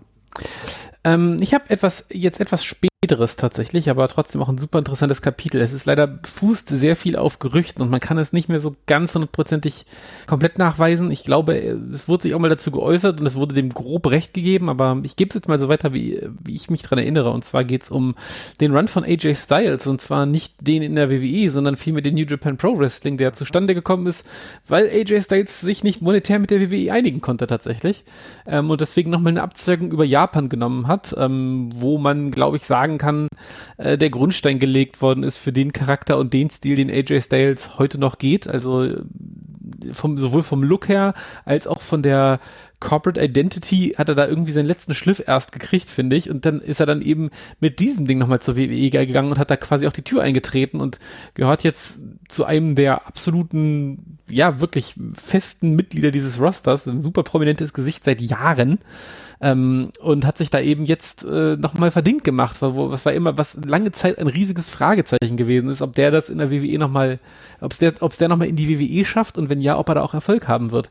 [1.04, 5.20] Ähm, ich habe etwas jetzt etwas später späteres tatsächlich, aber trotzdem auch ein super interessantes
[5.20, 5.60] Kapitel.
[5.60, 8.76] Es ist leider fußt sehr viel auf Gerüchten und man kann es nicht mehr so
[8.86, 9.84] ganz hundertprozentig
[10.26, 11.10] komplett nachweisen.
[11.10, 11.54] Ich glaube,
[11.92, 14.98] es wurde sich auch mal dazu geäußert und es wurde dem grob recht gegeben, aber
[15.02, 17.30] ich gebe es jetzt mal so weiter, wie, wie ich mich dran erinnere.
[17.30, 18.14] Und zwar geht es um
[18.62, 22.14] den Run von AJ Styles und zwar nicht den in der WWE, sondern vielmehr den
[22.14, 24.26] New Japan Pro Wrestling, der zustande gekommen ist,
[24.66, 28.04] weil AJ Styles sich nicht monetär mit der WWE einigen konnte tatsächlich
[28.46, 32.64] ähm, und deswegen nochmal eine Abzweigung über Japan genommen hat, ähm, wo man, glaube ich,
[32.64, 33.28] sagen sagen kann,
[33.76, 37.78] äh, der Grundstein gelegt worden ist für den Charakter und den Stil, den AJ Styles
[37.78, 38.48] heute noch geht.
[38.48, 38.88] Also
[39.92, 42.40] vom, sowohl vom Look her als auch von der
[42.80, 46.28] Corporate Identity hat er da irgendwie seinen letzten Schliff erst gekriegt, finde ich.
[46.28, 49.50] Und dann ist er dann eben mit diesem Ding nochmal zur WWE gegangen und hat
[49.50, 50.98] da quasi auch die Tür eingetreten und
[51.32, 56.86] gehört jetzt zu einem der absoluten, ja, wirklich festen Mitglieder dieses Rosters.
[56.86, 58.78] Ein super prominentes Gesicht seit Jahren
[59.40, 63.62] ähm, und hat sich da eben jetzt äh, nochmal verdient gemacht, was war immer, was
[63.64, 67.18] lange Zeit ein riesiges Fragezeichen gewesen ist, ob der das in der WWE nochmal,
[67.60, 69.88] ob es der, ob es der nochmal in die WWE schafft und wenn ja, ob
[69.88, 70.90] er da auch Erfolg haben wird.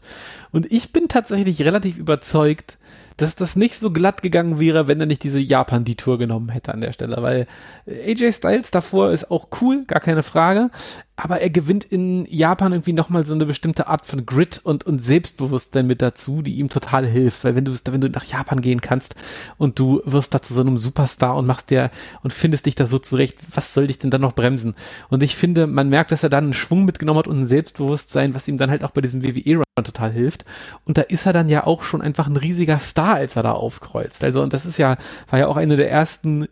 [0.52, 2.78] Und ich bin tatsächlich relativ überzeugt,
[3.18, 6.82] dass das nicht so glatt gegangen wäre, wenn er nicht diese Japan-Detour genommen hätte an
[6.82, 7.48] der Stelle, weil
[7.88, 10.70] AJ Styles davor ist auch cool, gar keine Frage,
[11.16, 15.00] aber er gewinnt in Japan irgendwie nochmal so eine bestimmte Art von Grit und, und
[15.00, 18.82] Selbstbewusstsein mit dazu, die ihm total hilft, weil wenn du, wenn du nach Japan gehen
[18.82, 19.14] kannst
[19.58, 21.92] und du wirst da zu so einem Superstar und machst dir
[22.24, 24.74] und findest dich da so zurecht, was soll dich denn dann noch bremsen?
[25.10, 28.34] Und ich finde, man merkt, dass er dann einen Schwung mitgenommen hat und ein Selbstbewusstsein,
[28.34, 30.46] was ihm dann halt auch bei diesem WWE-Run total hilft.
[30.86, 33.54] Und da ist er dann ja auch schon einfach ein riesiger Star, als er da
[33.54, 34.24] aufkreuzt.
[34.24, 34.98] Also, und das ist ja,
[35.30, 36.48] war ja auch eine der ersten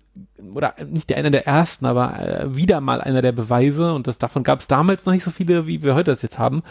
[0.54, 4.44] oder nicht einer der ersten, aber äh, wieder mal einer der Beweise, und das davon
[4.44, 6.64] gab es damals noch nicht so viele, wie wir heute das jetzt haben,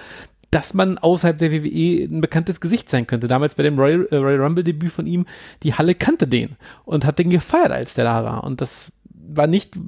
[0.51, 3.29] dass man außerhalb der WWE ein bekanntes Gesicht sein könnte.
[3.29, 5.27] Damals bei dem Royal, äh, Royal Rumble Debüt von ihm,
[5.63, 8.43] die Halle kannte den und hat den gefeiert, als der da war.
[8.43, 9.79] Und das war nicht,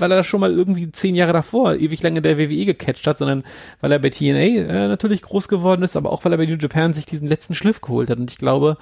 [0.00, 3.18] weil er das schon mal irgendwie zehn Jahre davor ewig lange der WWE gecatcht hat,
[3.18, 3.44] sondern
[3.80, 6.56] weil er bei TNA äh, natürlich groß geworden ist, aber auch weil er bei New
[6.56, 8.18] Japan sich diesen letzten Schliff geholt hat.
[8.18, 8.76] Und ich glaube,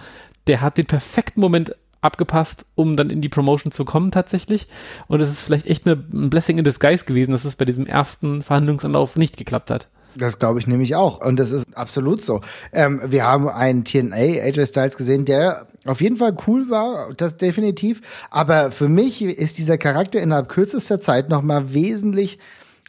[0.46, 4.68] der hat den perfekten Moment abgepasst, um dann in die Promotion zu kommen tatsächlich.
[5.08, 7.86] Und es ist vielleicht echt eine, ein Blessing in disguise gewesen, dass es bei diesem
[7.86, 9.88] ersten Verhandlungsanlauf nicht geklappt hat.
[10.18, 11.24] Das glaube ich nämlich auch.
[11.24, 12.40] Und das ist absolut so.
[12.72, 17.36] Ähm, wir haben einen TNA AJ Styles gesehen, der auf jeden Fall cool war, das
[17.36, 18.00] definitiv.
[18.30, 22.38] Aber für mich ist dieser Charakter innerhalb kürzester Zeit nochmal wesentlich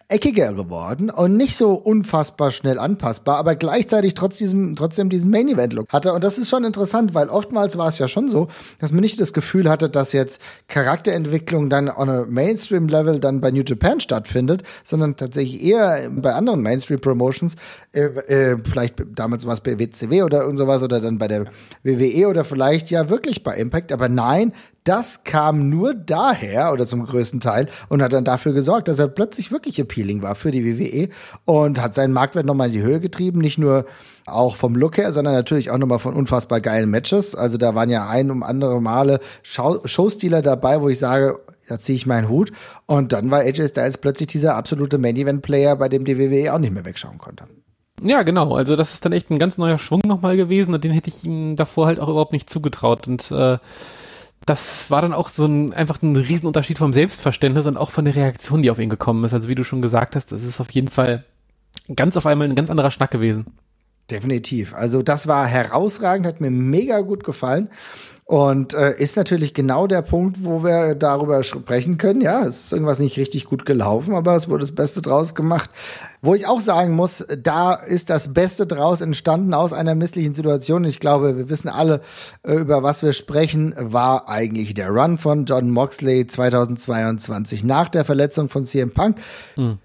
[0.10, 5.50] eckiger geworden und nicht so unfassbar schnell anpassbar, aber gleichzeitig trotz diesem, trotzdem diesen Main
[5.50, 6.14] Event Look hatte.
[6.14, 8.48] Und das ist schon interessant, weil oftmals war es ja schon so,
[8.80, 13.42] dass man nicht das Gefühl hatte, dass jetzt Charakterentwicklung dann on a Mainstream Level dann
[13.42, 17.58] bei New Japan stattfindet, sondern tatsächlich eher bei anderen Mainstream Promotions,
[17.92, 21.48] äh, äh, vielleicht damals war es bei WCW oder und sowas oder dann bei der
[21.84, 24.54] WWE oder vielleicht ja wirklich bei Impact, aber nein,
[24.88, 29.08] das kam nur daher oder zum größten Teil und hat dann dafür gesorgt, dass er
[29.08, 31.10] plötzlich wirklich appealing war für die WWE
[31.46, 33.40] und hat seinen Marktwert nochmal in die Höhe getrieben.
[33.42, 33.86] Nicht nur
[34.26, 37.36] auch vom Look her, sondern natürlich auch nochmal von unfassbar geilen Matches.
[37.36, 41.98] Also da waren ja ein um andere Male Showstealer dabei, wo ich sage, da ziehe
[41.98, 42.52] ich meinen Hut.
[42.86, 46.74] Und dann war AJ Styles plötzlich dieser absolute Main-Event-Player, bei dem die WWE auch nicht
[46.74, 47.44] mehr wegschauen konnte.
[48.02, 48.56] Ja, genau.
[48.56, 51.26] Also das ist dann echt ein ganz neuer Schwung nochmal gewesen und den hätte ich
[51.26, 53.08] ihm davor halt auch überhaupt nicht zugetraut.
[53.08, 53.58] Und äh,
[54.46, 58.16] das war dann auch so ein einfach ein Riesenunterschied vom Selbstverständnis und auch von der
[58.16, 59.34] Reaktion, die auf ihn gekommen ist.
[59.34, 61.26] Also wie du schon gesagt hast, das ist auf jeden Fall
[61.96, 63.46] ganz auf einmal ein ganz anderer Schnack gewesen.
[64.10, 64.74] Definitiv.
[64.74, 67.70] Also das war herausragend, hat mir mega gut gefallen.
[68.24, 72.20] Und äh, ist natürlich genau der Punkt, wo wir darüber sprechen können.
[72.20, 75.70] Ja, es ist irgendwas nicht richtig gut gelaufen, aber es wurde das Beste draus gemacht.
[76.22, 80.84] Wo ich auch sagen muss, da ist das Beste draus entstanden aus einer misslichen Situation.
[80.84, 82.02] Ich glaube, wir wissen alle,
[82.44, 88.04] äh, über was wir sprechen, war eigentlich der Run von John Moxley 2022 nach der
[88.04, 89.20] Verletzung von CM Punk.
[89.56, 89.80] Mhm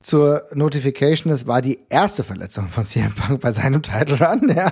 [0.00, 4.52] zur Notification, es war die erste Verletzung von CM Punk bei seinem Title Run.
[4.54, 4.70] Ja.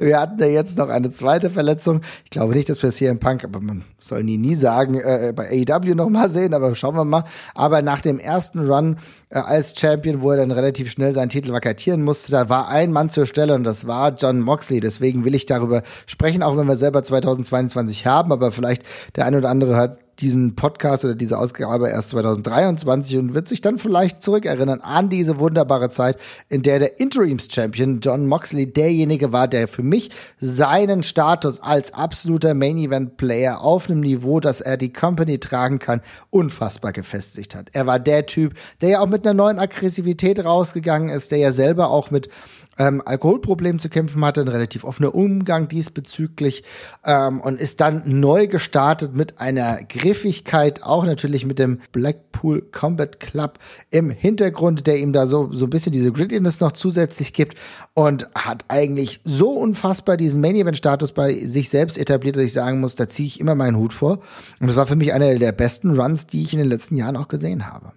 [0.00, 2.00] Wir hatten ja jetzt noch eine zweite Verletzung.
[2.24, 5.50] Ich glaube nicht, dass wir CM Punk, aber man soll nie, nie sagen, äh, bei
[5.50, 7.24] AEW noch mal sehen, aber schauen wir mal.
[7.54, 8.96] Aber nach dem ersten Run
[9.28, 12.92] äh, als Champion, wo er dann relativ schnell seinen Titel vakatieren musste, da war ein
[12.92, 14.80] Mann zur Stelle und das war John Moxley.
[14.80, 18.82] Deswegen will ich darüber sprechen, auch wenn wir selber 2022 haben, aber vielleicht
[19.16, 23.60] der ein oder andere hat diesen Podcast oder diese Ausgabe erst 2023 und wird sich
[23.60, 29.48] dann vielleicht zurückerinnern an diese wunderbare Zeit, in der der Interims-Champion John Moxley derjenige war,
[29.48, 35.38] der für mich seinen Status als absoluter Main-Event-Player auf einem Niveau, dass er die Company
[35.38, 37.70] tragen kann, unfassbar gefestigt hat.
[37.72, 41.52] Er war der Typ, der ja auch mit einer neuen Aggressivität rausgegangen ist, der ja
[41.52, 42.28] selber auch mit
[42.78, 46.64] ähm, Alkoholproblem zu kämpfen hatte, ein relativ offener Umgang diesbezüglich
[47.04, 53.20] ähm, und ist dann neu gestartet mit einer Griffigkeit, auch natürlich mit dem Blackpool Combat
[53.20, 53.58] Club
[53.90, 57.56] im Hintergrund, der ihm da so, so ein bisschen diese Grittiness noch zusätzlich gibt
[57.94, 62.52] und hat eigentlich so unfassbar diesen Main Event Status bei sich selbst etabliert, dass ich
[62.52, 64.20] sagen muss, da ziehe ich immer meinen Hut vor.
[64.60, 67.16] Und das war für mich einer der besten Runs, die ich in den letzten Jahren
[67.16, 67.92] auch gesehen habe.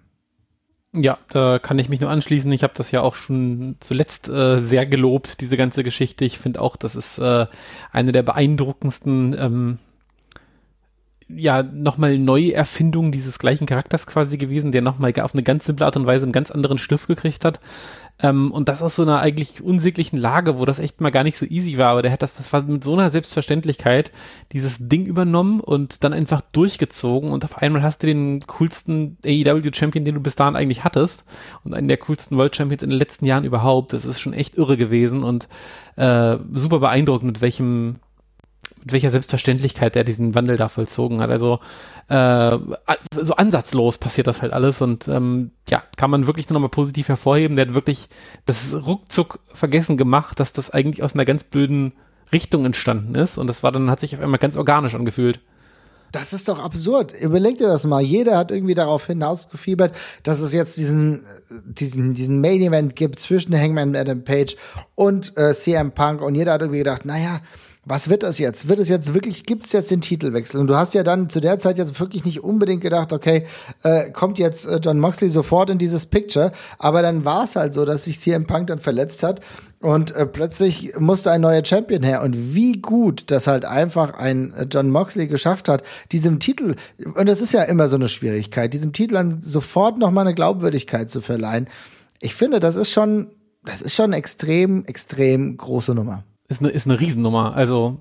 [0.98, 2.50] Ja, da kann ich mich nur anschließen.
[2.52, 6.24] Ich habe das ja auch schon zuletzt äh, sehr gelobt, diese ganze Geschichte.
[6.24, 7.46] Ich finde auch, das ist äh,
[7.92, 9.78] eine der beeindruckendsten ähm,
[11.28, 15.96] ja, nochmal Neuerfindung dieses gleichen Charakters quasi gewesen, der nochmal auf eine ganz simple Art
[15.96, 17.60] und Weise einen ganz anderen Stift gekriegt hat.
[18.22, 21.36] Ähm, und das aus so einer eigentlich unsäglichen Lage, wo das echt mal gar nicht
[21.36, 24.10] so easy war, aber der hat das, das war mit so einer Selbstverständlichkeit
[24.52, 29.70] dieses Ding übernommen und dann einfach durchgezogen und auf einmal hast du den coolsten AEW
[29.74, 31.24] Champion, den du bis dahin eigentlich hattest
[31.62, 33.92] und einen der coolsten World Champions in den letzten Jahren überhaupt.
[33.92, 35.46] Das ist schon echt irre gewesen und
[35.96, 37.96] äh, super beeindruckend, mit welchem
[38.86, 41.30] mit welcher Selbstverständlichkeit er diesen Wandel da vollzogen hat.
[41.30, 41.58] Also
[42.08, 42.56] äh,
[43.20, 47.08] so ansatzlos passiert das halt alles und ähm, ja, kann man wirklich nur nochmal positiv
[47.08, 47.56] hervorheben.
[47.56, 48.08] Der hat wirklich
[48.44, 51.94] das ruckzuck vergessen gemacht, dass das eigentlich aus einer ganz blöden
[52.32, 55.40] Richtung entstanden ist und das war dann, hat sich auf einmal ganz organisch angefühlt.
[56.12, 57.12] Das ist doch absurd.
[57.20, 58.00] Überleg dir das mal.
[58.00, 61.26] Jeder hat irgendwie darauf hinausgefiebert, dass es jetzt diesen,
[61.64, 64.54] diesen, diesen Main Event gibt zwischen Hangman Adam Page
[64.94, 67.40] und äh, CM Punk und jeder hat irgendwie gedacht, naja,
[67.88, 68.68] was wird das jetzt?
[68.68, 70.60] Wird es jetzt wirklich, gibt es jetzt den Titelwechsel?
[70.60, 73.46] Und du hast ja dann zu der Zeit jetzt wirklich nicht unbedingt gedacht, okay,
[73.84, 77.74] äh, kommt jetzt äh, John Moxley sofort in dieses Picture, aber dann war es halt
[77.74, 79.40] so, dass sich CM Punk dann verletzt hat
[79.80, 82.22] und äh, plötzlich musste ein neuer Champion her.
[82.22, 86.74] Und wie gut das halt einfach ein äh, John Moxley geschafft hat, diesem Titel,
[87.14, 91.08] und das ist ja immer so eine Schwierigkeit, diesem Titel dann sofort nochmal eine Glaubwürdigkeit
[91.08, 91.68] zu verleihen.
[92.18, 93.28] Ich finde, das ist schon,
[93.64, 97.54] das ist schon extrem, extrem große Nummer ist eine, ist eine Riesennummer.
[97.54, 98.00] Also,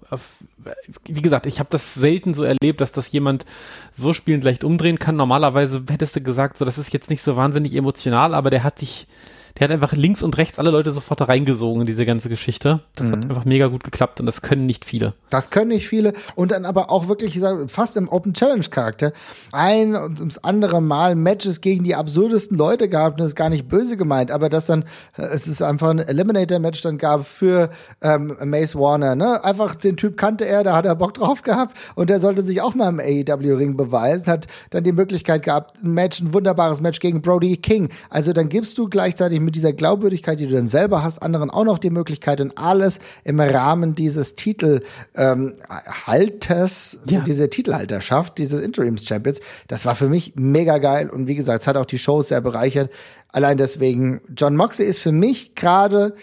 [1.06, 3.46] wie gesagt, ich habe das selten so erlebt, dass das jemand
[3.92, 5.16] so spielend leicht umdrehen kann.
[5.16, 8.80] Normalerweise hättest du gesagt, so, das ist jetzt nicht so wahnsinnig emotional, aber der hat
[8.80, 9.08] sich
[9.58, 12.82] der hat einfach links und rechts alle Leute sofort da reingesogen in diese ganze Geschichte.
[12.96, 13.12] Das mhm.
[13.12, 15.14] hat einfach mega gut geklappt und das können nicht viele.
[15.30, 19.14] Das können nicht viele und dann aber auch wirklich fast im Open Challenge Charakter
[19.54, 23.50] ein und ums andere Mal Matches gegen die absurdesten Leute gehabt und das ist gar
[23.50, 24.84] nicht böse gemeint, aber dass dann
[25.18, 27.70] äh, es ist einfach ein Eliminator Match dann gab für
[28.02, 29.44] ähm, Mace Warner, ne?
[29.44, 32.62] Einfach den Typ kannte er, da hat er Bock drauf gehabt und der sollte sich
[32.62, 36.82] auch mal im AEW Ring beweisen, hat dann die Möglichkeit gehabt, ein Match, ein wunderbares
[36.82, 37.90] Match gegen Brody King.
[38.10, 41.64] Also dann gibst du gleichzeitig mit dieser Glaubwürdigkeit, die du dann selber hast, anderen auch
[41.64, 47.22] noch die Möglichkeit und alles im Rahmen dieses Titelhalters, ähm, ja.
[47.22, 51.68] diese Titelhalterschaft, dieses Interims Champions, das war für mich mega geil und wie gesagt, es
[51.68, 52.92] hat auch die Shows sehr bereichert.
[53.30, 56.16] Allein deswegen, John Moxley ist für mich gerade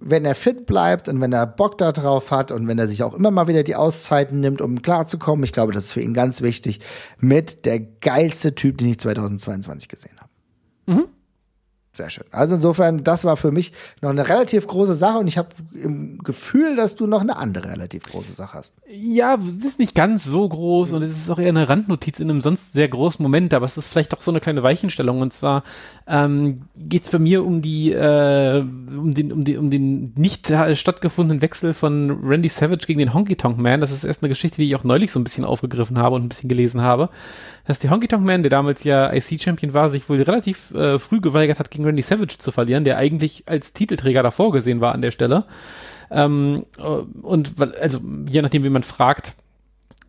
[0.00, 3.14] wenn er fit bleibt und wenn er Bock darauf hat und wenn er sich auch
[3.14, 6.40] immer mal wieder die Auszeiten nimmt, um klarzukommen, ich glaube, das ist für ihn ganz
[6.40, 6.80] wichtig,
[7.18, 10.30] mit der geilste Typ, den ich 2022 gesehen habe.
[10.86, 11.08] Mhm.
[12.00, 12.24] Sehr schön.
[12.30, 16.16] Also insofern, das war für mich noch eine relativ große Sache und ich habe im
[16.20, 18.72] Gefühl, dass du noch eine andere relativ große Sache hast.
[18.90, 22.30] Ja, das ist nicht ganz so groß und es ist auch eher eine Randnotiz in
[22.30, 25.34] einem sonst sehr großen Moment, aber es ist vielleicht doch so eine kleine Weichenstellung und
[25.34, 25.62] zwar
[26.06, 30.50] ähm, geht es bei mir um die äh, um den um den um den nicht
[30.72, 33.82] stattgefundenen Wechsel von Randy Savage gegen den Honky Tonk Man.
[33.82, 36.24] Das ist erst eine Geschichte, die ich auch neulich so ein bisschen aufgegriffen habe und
[36.24, 37.10] ein bisschen gelesen habe,
[37.70, 40.98] dass der Honky Tonk Man, der damals ja IC Champion war, sich wohl relativ äh,
[40.98, 44.92] früh geweigert hat, gegen Randy Savage zu verlieren, der eigentlich als Titelträger davor gesehen war
[44.92, 45.44] an der Stelle.
[46.10, 49.34] Ähm, äh, und also je nachdem, wie man fragt,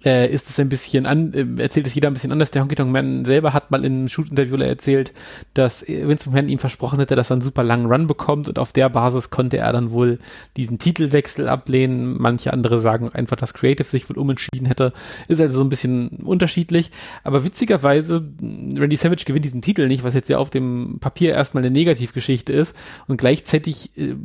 [0.04, 2.52] äh, ist es ein bisschen an, äh, erzählt es jeder ein bisschen anders.
[2.52, 5.14] Der Honky Tonk Man selber hat mal in einem Shoot-Interview erzählt,
[5.54, 8.72] dass Vince McMahon ihm versprochen hätte, dass er einen super langen Run bekommt und auf
[8.72, 10.20] der Basis konnte er dann wohl
[10.58, 12.16] diesen Titelwechsel ablehnen.
[12.20, 14.94] Manche andere sagen einfach, dass Creative sich wohl umentschieden hätte.
[15.28, 16.92] Ist also so ein bisschen unterschiedlich.
[17.24, 21.64] Aber witzigerweise, Randy Savage gewinnt diesen Titel nicht, was jetzt ja auf dem Papier erstmal
[21.64, 22.76] eine Negativgeschichte ist.
[23.08, 24.16] Und gleichzeitig äh,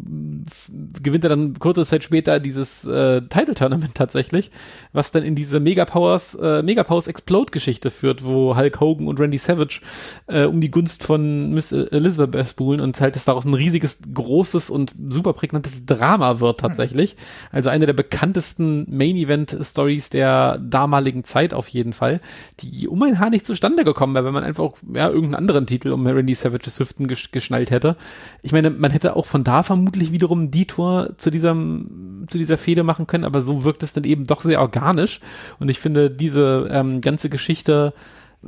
[1.02, 4.50] gewinnt er dann kurze Zeit später dieses äh, Title Tournament tatsächlich,
[4.92, 9.38] was dann in diese Megapowers, äh, Megapowers Explode Geschichte führt, wo Hulk Hogan und Randy
[9.38, 9.80] Savage
[10.28, 14.70] äh, um die Gunst von Miss Elizabeth buhlen und halt, dass daraus ein riesiges, großes
[14.70, 17.16] und super prägnantes Drama wird tatsächlich.
[17.50, 22.20] Also eine der bekanntesten Main Event Stories der damaligen Zeit auf jeden Fall,
[22.60, 25.90] die um ein Haar nicht zustande gekommen wäre, wenn man einfach ja, irgendeinen anderen Titel
[25.90, 27.96] um Randy Savages Hüften gesch geschnallt hätte.
[28.42, 32.56] Ich meine, man hätte auch von da vermutlich wiederum die Tour zu diesem, zu dieser
[32.56, 35.18] Fehde machen können, aber so wirkt es dann eben doch sehr organisch
[35.58, 37.92] und ich finde, diese ähm, ganze Geschichte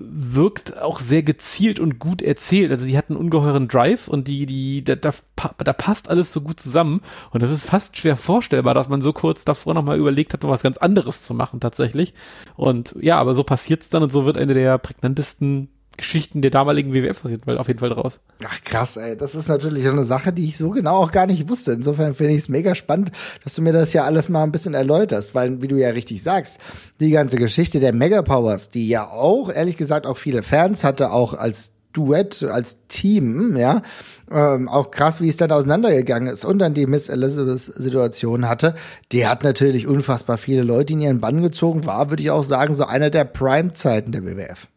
[0.00, 2.70] wirkt auch sehr gezielt und gut erzählt.
[2.70, 5.12] Also die hat einen ungeheuren Drive und die, die, da, da,
[5.58, 7.00] da passt alles so gut zusammen.
[7.30, 10.50] Und das ist fast schwer vorstellbar, dass man so kurz davor nochmal überlegt hat, noch
[10.50, 12.14] was ganz anderes zu machen tatsächlich.
[12.56, 16.94] Und ja, aber so passiert's dann und so wird eine der prägnantesten Geschichten der damaligen
[16.94, 18.20] WWF auf jeden Fall draus.
[18.42, 21.48] Ach krass, ey, das ist natürlich eine Sache, die ich so genau auch gar nicht
[21.48, 21.72] wusste.
[21.72, 23.12] Insofern finde ich es mega spannend,
[23.44, 26.22] dass du mir das ja alles mal ein bisschen erläuterst, weil, wie du ja richtig
[26.22, 26.58] sagst,
[27.00, 31.10] die ganze Geschichte der Mega Powers, die ja auch, ehrlich gesagt, auch viele Fans hatte,
[31.10, 33.82] auch als Duett, als Team, ja,
[34.30, 38.76] ähm, auch krass, wie es dann auseinandergegangen ist und dann die Miss Elizabeth-Situation hatte,
[39.10, 42.74] die hat natürlich unfassbar viele Leute in ihren Bann gezogen, war, würde ich auch sagen,
[42.74, 44.68] so einer der Prime-Zeiten der WWF.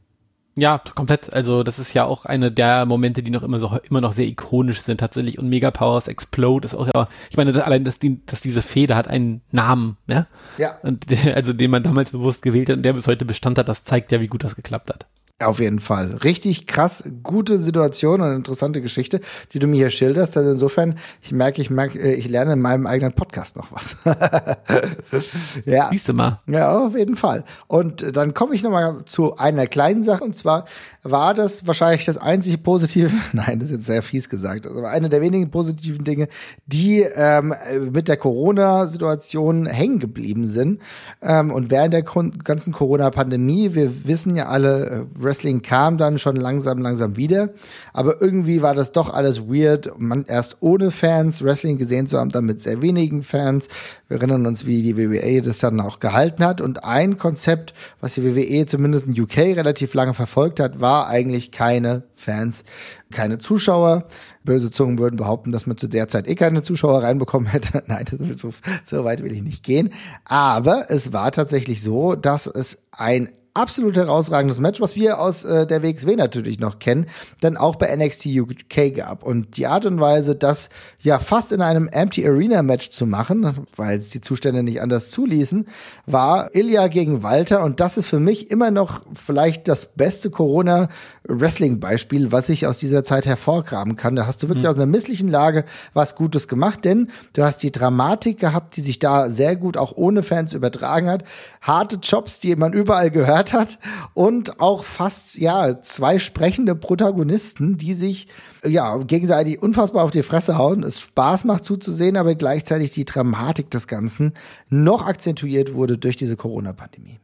[0.55, 1.31] Ja, komplett.
[1.31, 4.27] Also das ist ja auch eine der Momente, die noch immer so immer noch sehr
[4.27, 5.39] ikonisch sind tatsächlich.
[5.39, 8.95] Und Mega Powers Explode ist auch ja, ich meine, allein, dass, die, dass diese Feder
[8.95, 10.27] hat einen Namen, ne?
[10.57, 10.77] Ja.
[10.83, 13.69] Und der, also den man damals bewusst gewählt hat und der bis heute Bestand hat,
[13.69, 15.05] das zeigt ja, wie gut das geklappt hat.
[15.41, 16.17] Auf jeden Fall.
[16.23, 19.21] Richtig krass, gute Situation und interessante Geschichte,
[19.53, 20.37] die du mir hier schilderst.
[20.37, 23.97] Also insofern, ich merke, ich merke, äh, ich lerne in meinem eigenen Podcast noch was.
[25.65, 25.89] ja.
[25.89, 26.39] Siehst du mal.
[26.47, 27.43] Ja, auf jeden Fall.
[27.67, 30.23] Und dann komme ich nochmal zu einer kleinen Sache.
[30.23, 30.65] Und zwar
[31.03, 35.09] war das wahrscheinlich das einzige positive, nein, das ist jetzt sehr fies gesagt, aber eine
[35.09, 36.27] der wenigen positiven Dinge,
[36.67, 37.53] die ähm,
[37.91, 40.81] mit der Corona-Situation hängen geblieben sind.
[41.21, 46.35] Ähm, und während der ganzen Corona-Pandemie, wir wissen ja alle, äh, Wrestling kam dann schon
[46.35, 47.51] langsam, langsam wieder.
[47.93, 49.89] Aber irgendwie war das doch alles weird.
[49.97, 53.69] Man erst ohne Fans Wrestling gesehen zu haben, dann mit sehr wenigen Fans.
[54.09, 56.59] Wir erinnern uns, wie die WWE das dann auch gehalten hat.
[56.59, 61.53] Und ein Konzept, was die WWE zumindest in UK relativ lange verfolgt hat, war eigentlich
[61.53, 62.65] keine Fans,
[63.09, 64.09] keine Zuschauer.
[64.43, 67.83] Böse Zungen würden behaupten, dass man zu der Zeit eh keine Zuschauer reinbekommen hätte.
[67.87, 68.51] Nein, so,
[68.83, 69.91] so weit will ich nicht gehen.
[70.25, 75.67] Aber es war tatsächlich so, dass es ein absolut herausragendes Match, was wir aus äh,
[75.67, 77.07] der WXW natürlich noch kennen,
[77.41, 79.23] dann auch bei NXT UK gab.
[79.23, 83.65] Und die Art und Weise, das ja fast in einem Empty Arena Match zu machen,
[83.75, 85.67] weil es die Zustände nicht anders zuließen,
[86.05, 87.63] war Ilya gegen Walter.
[87.63, 90.89] Und das ist für mich immer noch vielleicht das beste Corona
[91.27, 94.15] Wrestling Beispiel, was ich aus dieser Zeit hervorgraben kann.
[94.15, 94.69] Da hast du wirklich mhm.
[94.69, 98.97] aus einer misslichen Lage was Gutes gemacht, denn du hast die Dramatik gehabt, die sich
[98.97, 101.23] da sehr gut auch ohne Fans übertragen hat.
[101.61, 103.77] Harte Jobs, die man überall gehört hat
[104.15, 108.27] und auch fast, ja, zwei sprechende Protagonisten, die sich
[108.63, 113.71] ja, gegenseitig unfassbar auf die Fresse hauen, es Spaß macht zuzusehen, aber gleichzeitig die Dramatik
[113.71, 114.33] des Ganzen
[114.69, 117.19] noch akzentuiert wurde durch diese Corona-Pandemie.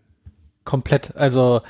[0.66, 1.16] Komplett.
[1.16, 1.62] Also,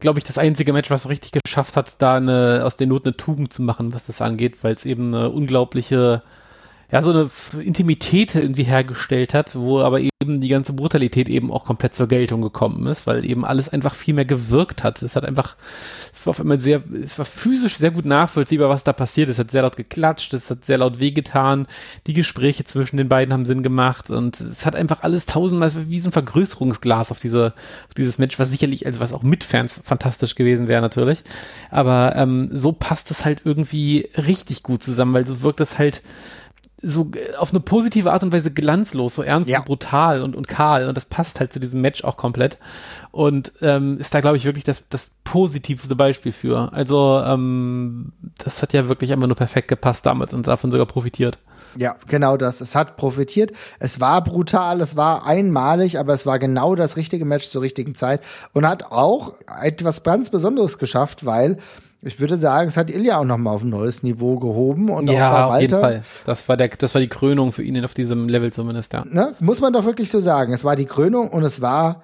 [0.00, 3.16] glaube ich, das einzige Match, was richtig geschafft hat, da eine, aus der Not eine
[3.16, 6.22] Tugend zu machen, was das angeht, weil es eben eine unglaubliche
[6.92, 7.30] ja, so eine
[7.62, 12.42] Intimität irgendwie hergestellt hat, wo aber eben die ganze Brutalität eben auch komplett zur Geltung
[12.42, 15.00] gekommen ist, weil eben alles einfach viel mehr gewirkt hat.
[15.02, 15.54] Es hat einfach,
[16.12, 19.28] es war auf einmal sehr, es war physisch sehr gut nachvollziehbar, was da passiert.
[19.28, 21.68] Es hat sehr laut geklatscht, es hat sehr laut wehgetan,
[22.08, 26.00] die Gespräche zwischen den beiden haben Sinn gemacht und es hat einfach alles tausendmal wie
[26.00, 27.54] so ein Vergrößerungsglas auf diese,
[27.88, 31.22] auf dieses Match, was sicherlich, also was auch mit Fans fantastisch gewesen wäre natürlich.
[31.70, 36.02] Aber ähm, so passt es halt irgendwie richtig gut zusammen, weil so wirkt es halt,
[36.82, 39.58] so äh, auf eine positive Art und Weise glanzlos, so ernst ja.
[39.58, 40.88] und brutal und, und kahl.
[40.88, 42.58] Und das passt halt zu diesem Match auch komplett.
[43.10, 46.72] Und ähm, ist da, glaube ich, wirklich das, das positivste Beispiel für.
[46.72, 51.38] Also, ähm, das hat ja wirklich einfach nur perfekt gepasst damals und davon sogar profitiert.
[51.76, 52.60] Ja, genau das.
[52.60, 53.52] Es hat profitiert.
[53.78, 57.94] Es war brutal, es war einmalig, aber es war genau das richtige Match zur richtigen
[57.94, 58.22] Zeit
[58.52, 61.58] und hat auch etwas ganz Besonderes geschafft, weil
[62.02, 65.10] ich würde sagen, es hat Ilja auch noch mal auf ein neues Niveau gehoben und
[65.10, 66.02] ja, auch auf jeden Fall.
[66.24, 69.04] Das war der, das war die Krönung für ihn auf diesem Level zumindest, ja.
[69.04, 69.34] Ne?
[69.40, 70.52] Muss man doch wirklich so sagen.
[70.52, 72.02] Es war die Krönung und es war,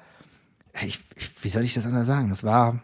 [0.85, 2.31] ich, ich, wie soll ich das anders sagen?
[2.31, 2.81] Es war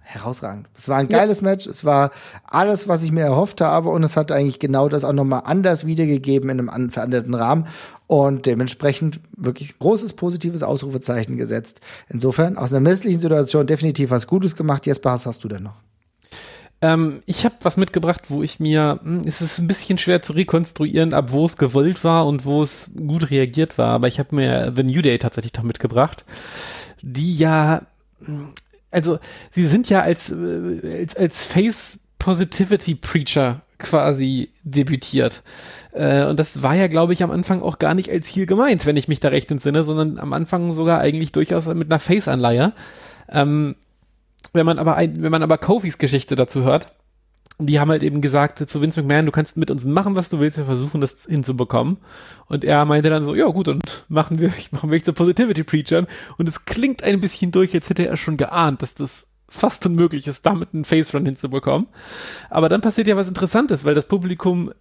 [0.00, 0.66] herausragend.
[0.76, 1.48] Es war ein geiles ja.
[1.48, 1.66] Match.
[1.66, 2.10] Es war
[2.44, 5.40] alles, was ich mir erhofft habe und es hat eigentlich genau das auch noch mal
[5.40, 7.68] anders wiedergegeben in einem veränderten Rahmen
[8.06, 11.80] und dementsprechend wirklich großes positives Ausrufezeichen gesetzt.
[12.08, 14.84] Insofern aus einer misslichen Situation definitiv was Gutes gemacht.
[14.84, 15.80] Jesper, was hast du denn noch?
[16.82, 20.32] Ähm, ich habe was mitgebracht, wo ich mir, hm, es ist ein bisschen schwer zu
[20.32, 24.34] rekonstruieren, ab wo es gewollt war und wo es gut reagiert war, aber ich habe
[24.34, 26.24] mir The New Day tatsächlich noch mitgebracht,
[27.02, 27.82] die ja,
[28.24, 28.48] hm,
[28.90, 29.18] also
[29.50, 35.42] sie sind ja als, äh, als, als Face Positivity Preacher quasi debütiert.
[35.92, 38.86] Äh, und das war ja, glaube ich, am Anfang auch gar nicht als Heal gemeint,
[38.86, 42.72] wenn ich mich da recht entsinne, sondern am Anfang sogar eigentlich durchaus mit einer Face-Anleihe.
[43.28, 43.76] Ähm,
[44.52, 46.92] wenn man aber ein, wenn man aber Kofis Geschichte dazu hört,
[47.66, 50.40] die haben halt eben gesagt zu Vince McMahon, du kannst mit uns machen, was du
[50.40, 51.98] willst, wir versuchen das hinzubekommen.
[52.46, 56.06] Und er meinte dann so, ja gut, und machen wir, machen wir zu Positivity Preachern.
[56.38, 60.28] Und es klingt ein bisschen durch, als hätte er schon geahnt, dass das fast unmöglich
[60.28, 61.88] ist, damit einen Face Run hinzubekommen.
[62.50, 64.72] Aber dann passiert ja was Interessantes, weil das Publikum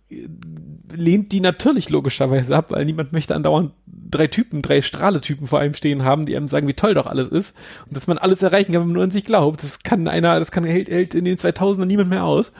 [0.93, 3.73] lehnt die natürlich logischerweise ab, weil niemand möchte andauernd
[4.09, 7.29] drei Typen, drei Strahletypen vor einem stehen haben, die einem sagen, wie toll doch alles
[7.31, 7.57] ist
[7.87, 9.63] und dass man alles erreichen kann, wenn man nur an sich glaubt.
[9.63, 12.51] Das kann einer, das kann hält, hält in den 2000ern niemand mehr aus.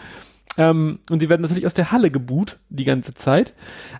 [0.58, 3.54] Ähm, und die werden natürlich aus der Halle geboot die ganze Zeit.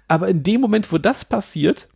[0.08, 1.88] Aber in dem Moment, wo das passiert,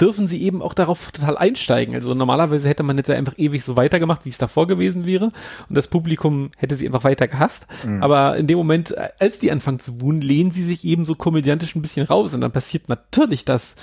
[0.00, 1.94] dürfen sie eben auch darauf total einsteigen.
[1.94, 5.32] Also normalerweise hätte man jetzt ja einfach ewig so weitergemacht, wie es davor gewesen wäre.
[5.68, 7.66] Und das Publikum hätte sie einfach weiter gehasst.
[7.84, 8.02] Mhm.
[8.02, 11.74] Aber in dem Moment, als die anfangen zu buhen, lehnen sie sich eben so komödiantisch
[11.74, 12.32] ein bisschen raus.
[12.34, 13.74] Und dann passiert natürlich das,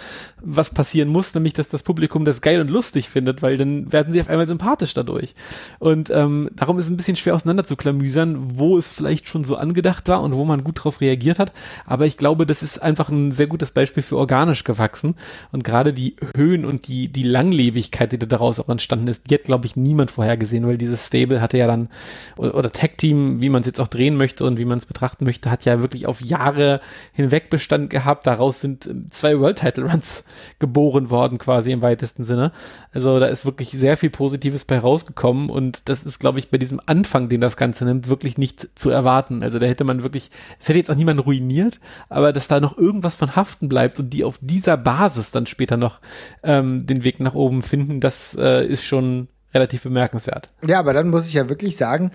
[0.42, 4.14] was passieren muss, nämlich, dass das Publikum das geil und lustig findet, weil dann werden
[4.14, 5.36] sie auf einmal sympathisch dadurch.
[5.80, 10.08] Und ähm, darum ist es ein bisschen schwer auseinanderzuklamüsern, wo es vielleicht schon so angedacht
[10.08, 11.52] war und wo man gut drauf reagiert hat.
[11.86, 15.16] Aber ich glaube, das ist einfach ein sehr gutes Beispiel für organisch gewachsen.
[15.52, 19.36] Und gerade die die Höhen und die, die Langlebigkeit, die daraus auch entstanden ist, die
[19.36, 21.90] hat, glaube ich, niemand vorhergesehen, weil dieses Stable hatte ja dann,
[22.38, 25.26] oder, oder Tag-Team, wie man es jetzt auch drehen möchte und wie man es betrachten
[25.26, 26.82] möchte, hat ja wirklich auf Jahre
[27.14, 28.28] hinweg Bestand gehabt.
[28.28, 30.26] Daraus sind ähm, zwei World-Title-Runs
[30.60, 32.52] geboren worden, quasi im weitesten Sinne.
[32.94, 36.58] Also da ist wirklich sehr viel Positives bei rausgekommen und das ist, glaube ich, bei
[36.58, 39.42] diesem Anfang, den das Ganze nimmt, wirklich nicht zu erwarten.
[39.42, 40.30] Also da hätte man wirklich,
[40.60, 41.80] es hätte jetzt auch niemand ruiniert,
[42.10, 45.78] aber dass da noch irgendwas von haften bleibt und die auf dieser Basis dann später
[45.78, 45.95] noch
[46.44, 50.50] ähm, den Weg nach oben finden, das äh, ist schon relativ bemerkenswert.
[50.66, 52.12] Ja, aber dann muss ich ja wirklich sagen,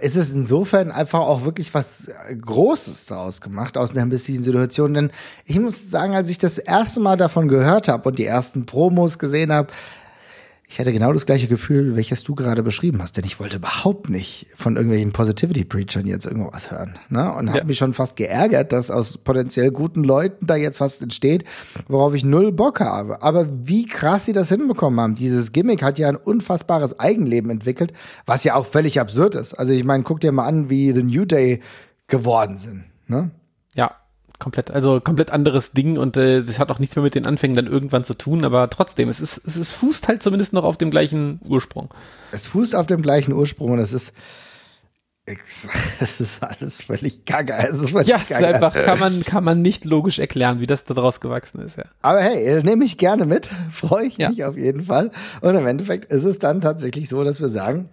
[0.00, 2.08] es ist insofern einfach auch wirklich was
[2.40, 4.94] Großes daraus gemacht aus einer misslichen Situation.
[4.94, 5.10] Denn
[5.44, 9.18] ich muss sagen, als ich das erste Mal davon gehört habe und die ersten Promos
[9.18, 9.72] gesehen habe,
[10.70, 14.10] ich hatte genau das gleiche Gefühl, welches du gerade beschrieben hast, denn ich wollte überhaupt
[14.10, 17.32] nicht von irgendwelchen Positivity Preachern jetzt irgendwas hören, ne?
[17.32, 21.44] Und habe mich schon fast geärgert, dass aus potenziell guten Leuten da jetzt was entsteht,
[21.88, 23.22] worauf ich null Bock habe.
[23.22, 25.14] Aber wie krass sie das hinbekommen haben.
[25.14, 27.94] Dieses Gimmick hat ja ein unfassbares Eigenleben entwickelt,
[28.26, 29.54] was ja auch völlig absurd ist.
[29.54, 31.60] Also ich meine, guck dir mal an, wie The New Day
[32.08, 33.30] geworden sind, ne?
[33.74, 33.96] Ja,
[34.38, 37.56] komplett, also komplett anderes Ding und äh, das hat auch nichts mehr mit den Anfängen
[37.56, 40.76] dann irgendwann zu tun, aber trotzdem, es ist, es ist fußt halt zumindest noch auf
[40.76, 41.92] dem gleichen Ursprung.
[42.32, 44.12] Es fußt auf dem gleichen Ursprung und es ist,
[46.00, 47.52] es ist alles völlig kacke.
[47.52, 50.66] Es ist völlig ja, es ist einfach, kann man, kann man nicht logisch erklären, wie
[50.66, 51.84] das da draus gewachsen ist, ja.
[52.00, 54.30] Aber hey, nehme ich gerne mit, freue ich ja.
[54.30, 55.10] mich auf jeden Fall.
[55.40, 57.90] Und im Endeffekt ist es dann tatsächlich so, dass wir sagen,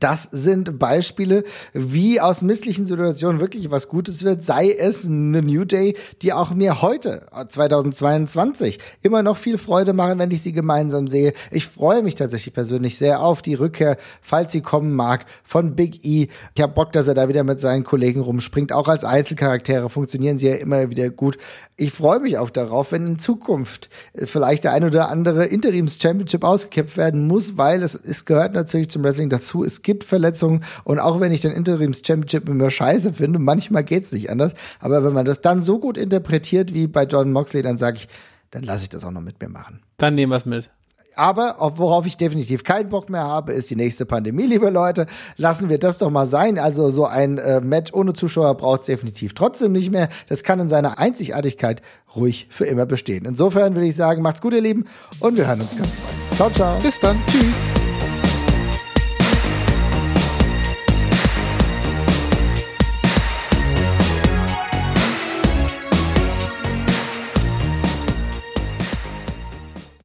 [0.00, 5.64] Das sind Beispiele, wie aus misslichen Situationen wirklich was Gutes wird, sei es eine New
[5.64, 11.06] Day, die auch mir heute, 2022, immer noch viel Freude machen, wenn ich sie gemeinsam
[11.06, 11.34] sehe.
[11.52, 16.04] Ich freue mich tatsächlich persönlich sehr auf die Rückkehr, falls sie kommen mag, von Big
[16.04, 16.30] E.
[16.56, 18.72] Ich habe Bock, dass er da wieder mit seinen Kollegen rumspringt.
[18.72, 21.38] Auch als Einzelcharaktere funktionieren sie ja immer wieder gut.
[21.76, 26.96] Ich freue mich auch darauf, wenn in Zukunft vielleicht der ein oder andere Interims-Championship ausgekämpft
[26.96, 29.62] werden muss, weil es, es gehört natürlich zum Wrestling dazu.
[29.62, 34.30] Es gibt Verletzungen und auch wenn ich den Interims-Championship immer scheiße finde, manchmal geht's nicht
[34.30, 34.52] anders.
[34.80, 38.08] Aber wenn man das dann so gut interpretiert wie bei John Moxley, dann sage ich,
[38.50, 39.80] dann lasse ich das auch noch mit mir machen.
[39.98, 40.68] Dann nehmen wir es mit.
[41.16, 45.06] Aber worauf ich definitiv keinen Bock mehr habe, ist die nächste Pandemie, liebe Leute.
[45.36, 46.58] Lassen wir das doch mal sein.
[46.58, 50.08] Also so ein äh, Match ohne Zuschauer braucht es definitiv trotzdem nicht mehr.
[50.28, 51.80] Das kann in seiner Einzigartigkeit
[52.14, 53.24] ruhig für immer bestehen.
[53.24, 54.84] Insofern würde ich sagen, macht's gut, ihr Lieben,
[55.20, 56.36] und wir hören uns ganz bald.
[56.36, 56.78] Ciao, ciao.
[56.80, 57.16] Bis dann.
[57.26, 57.85] Tschüss.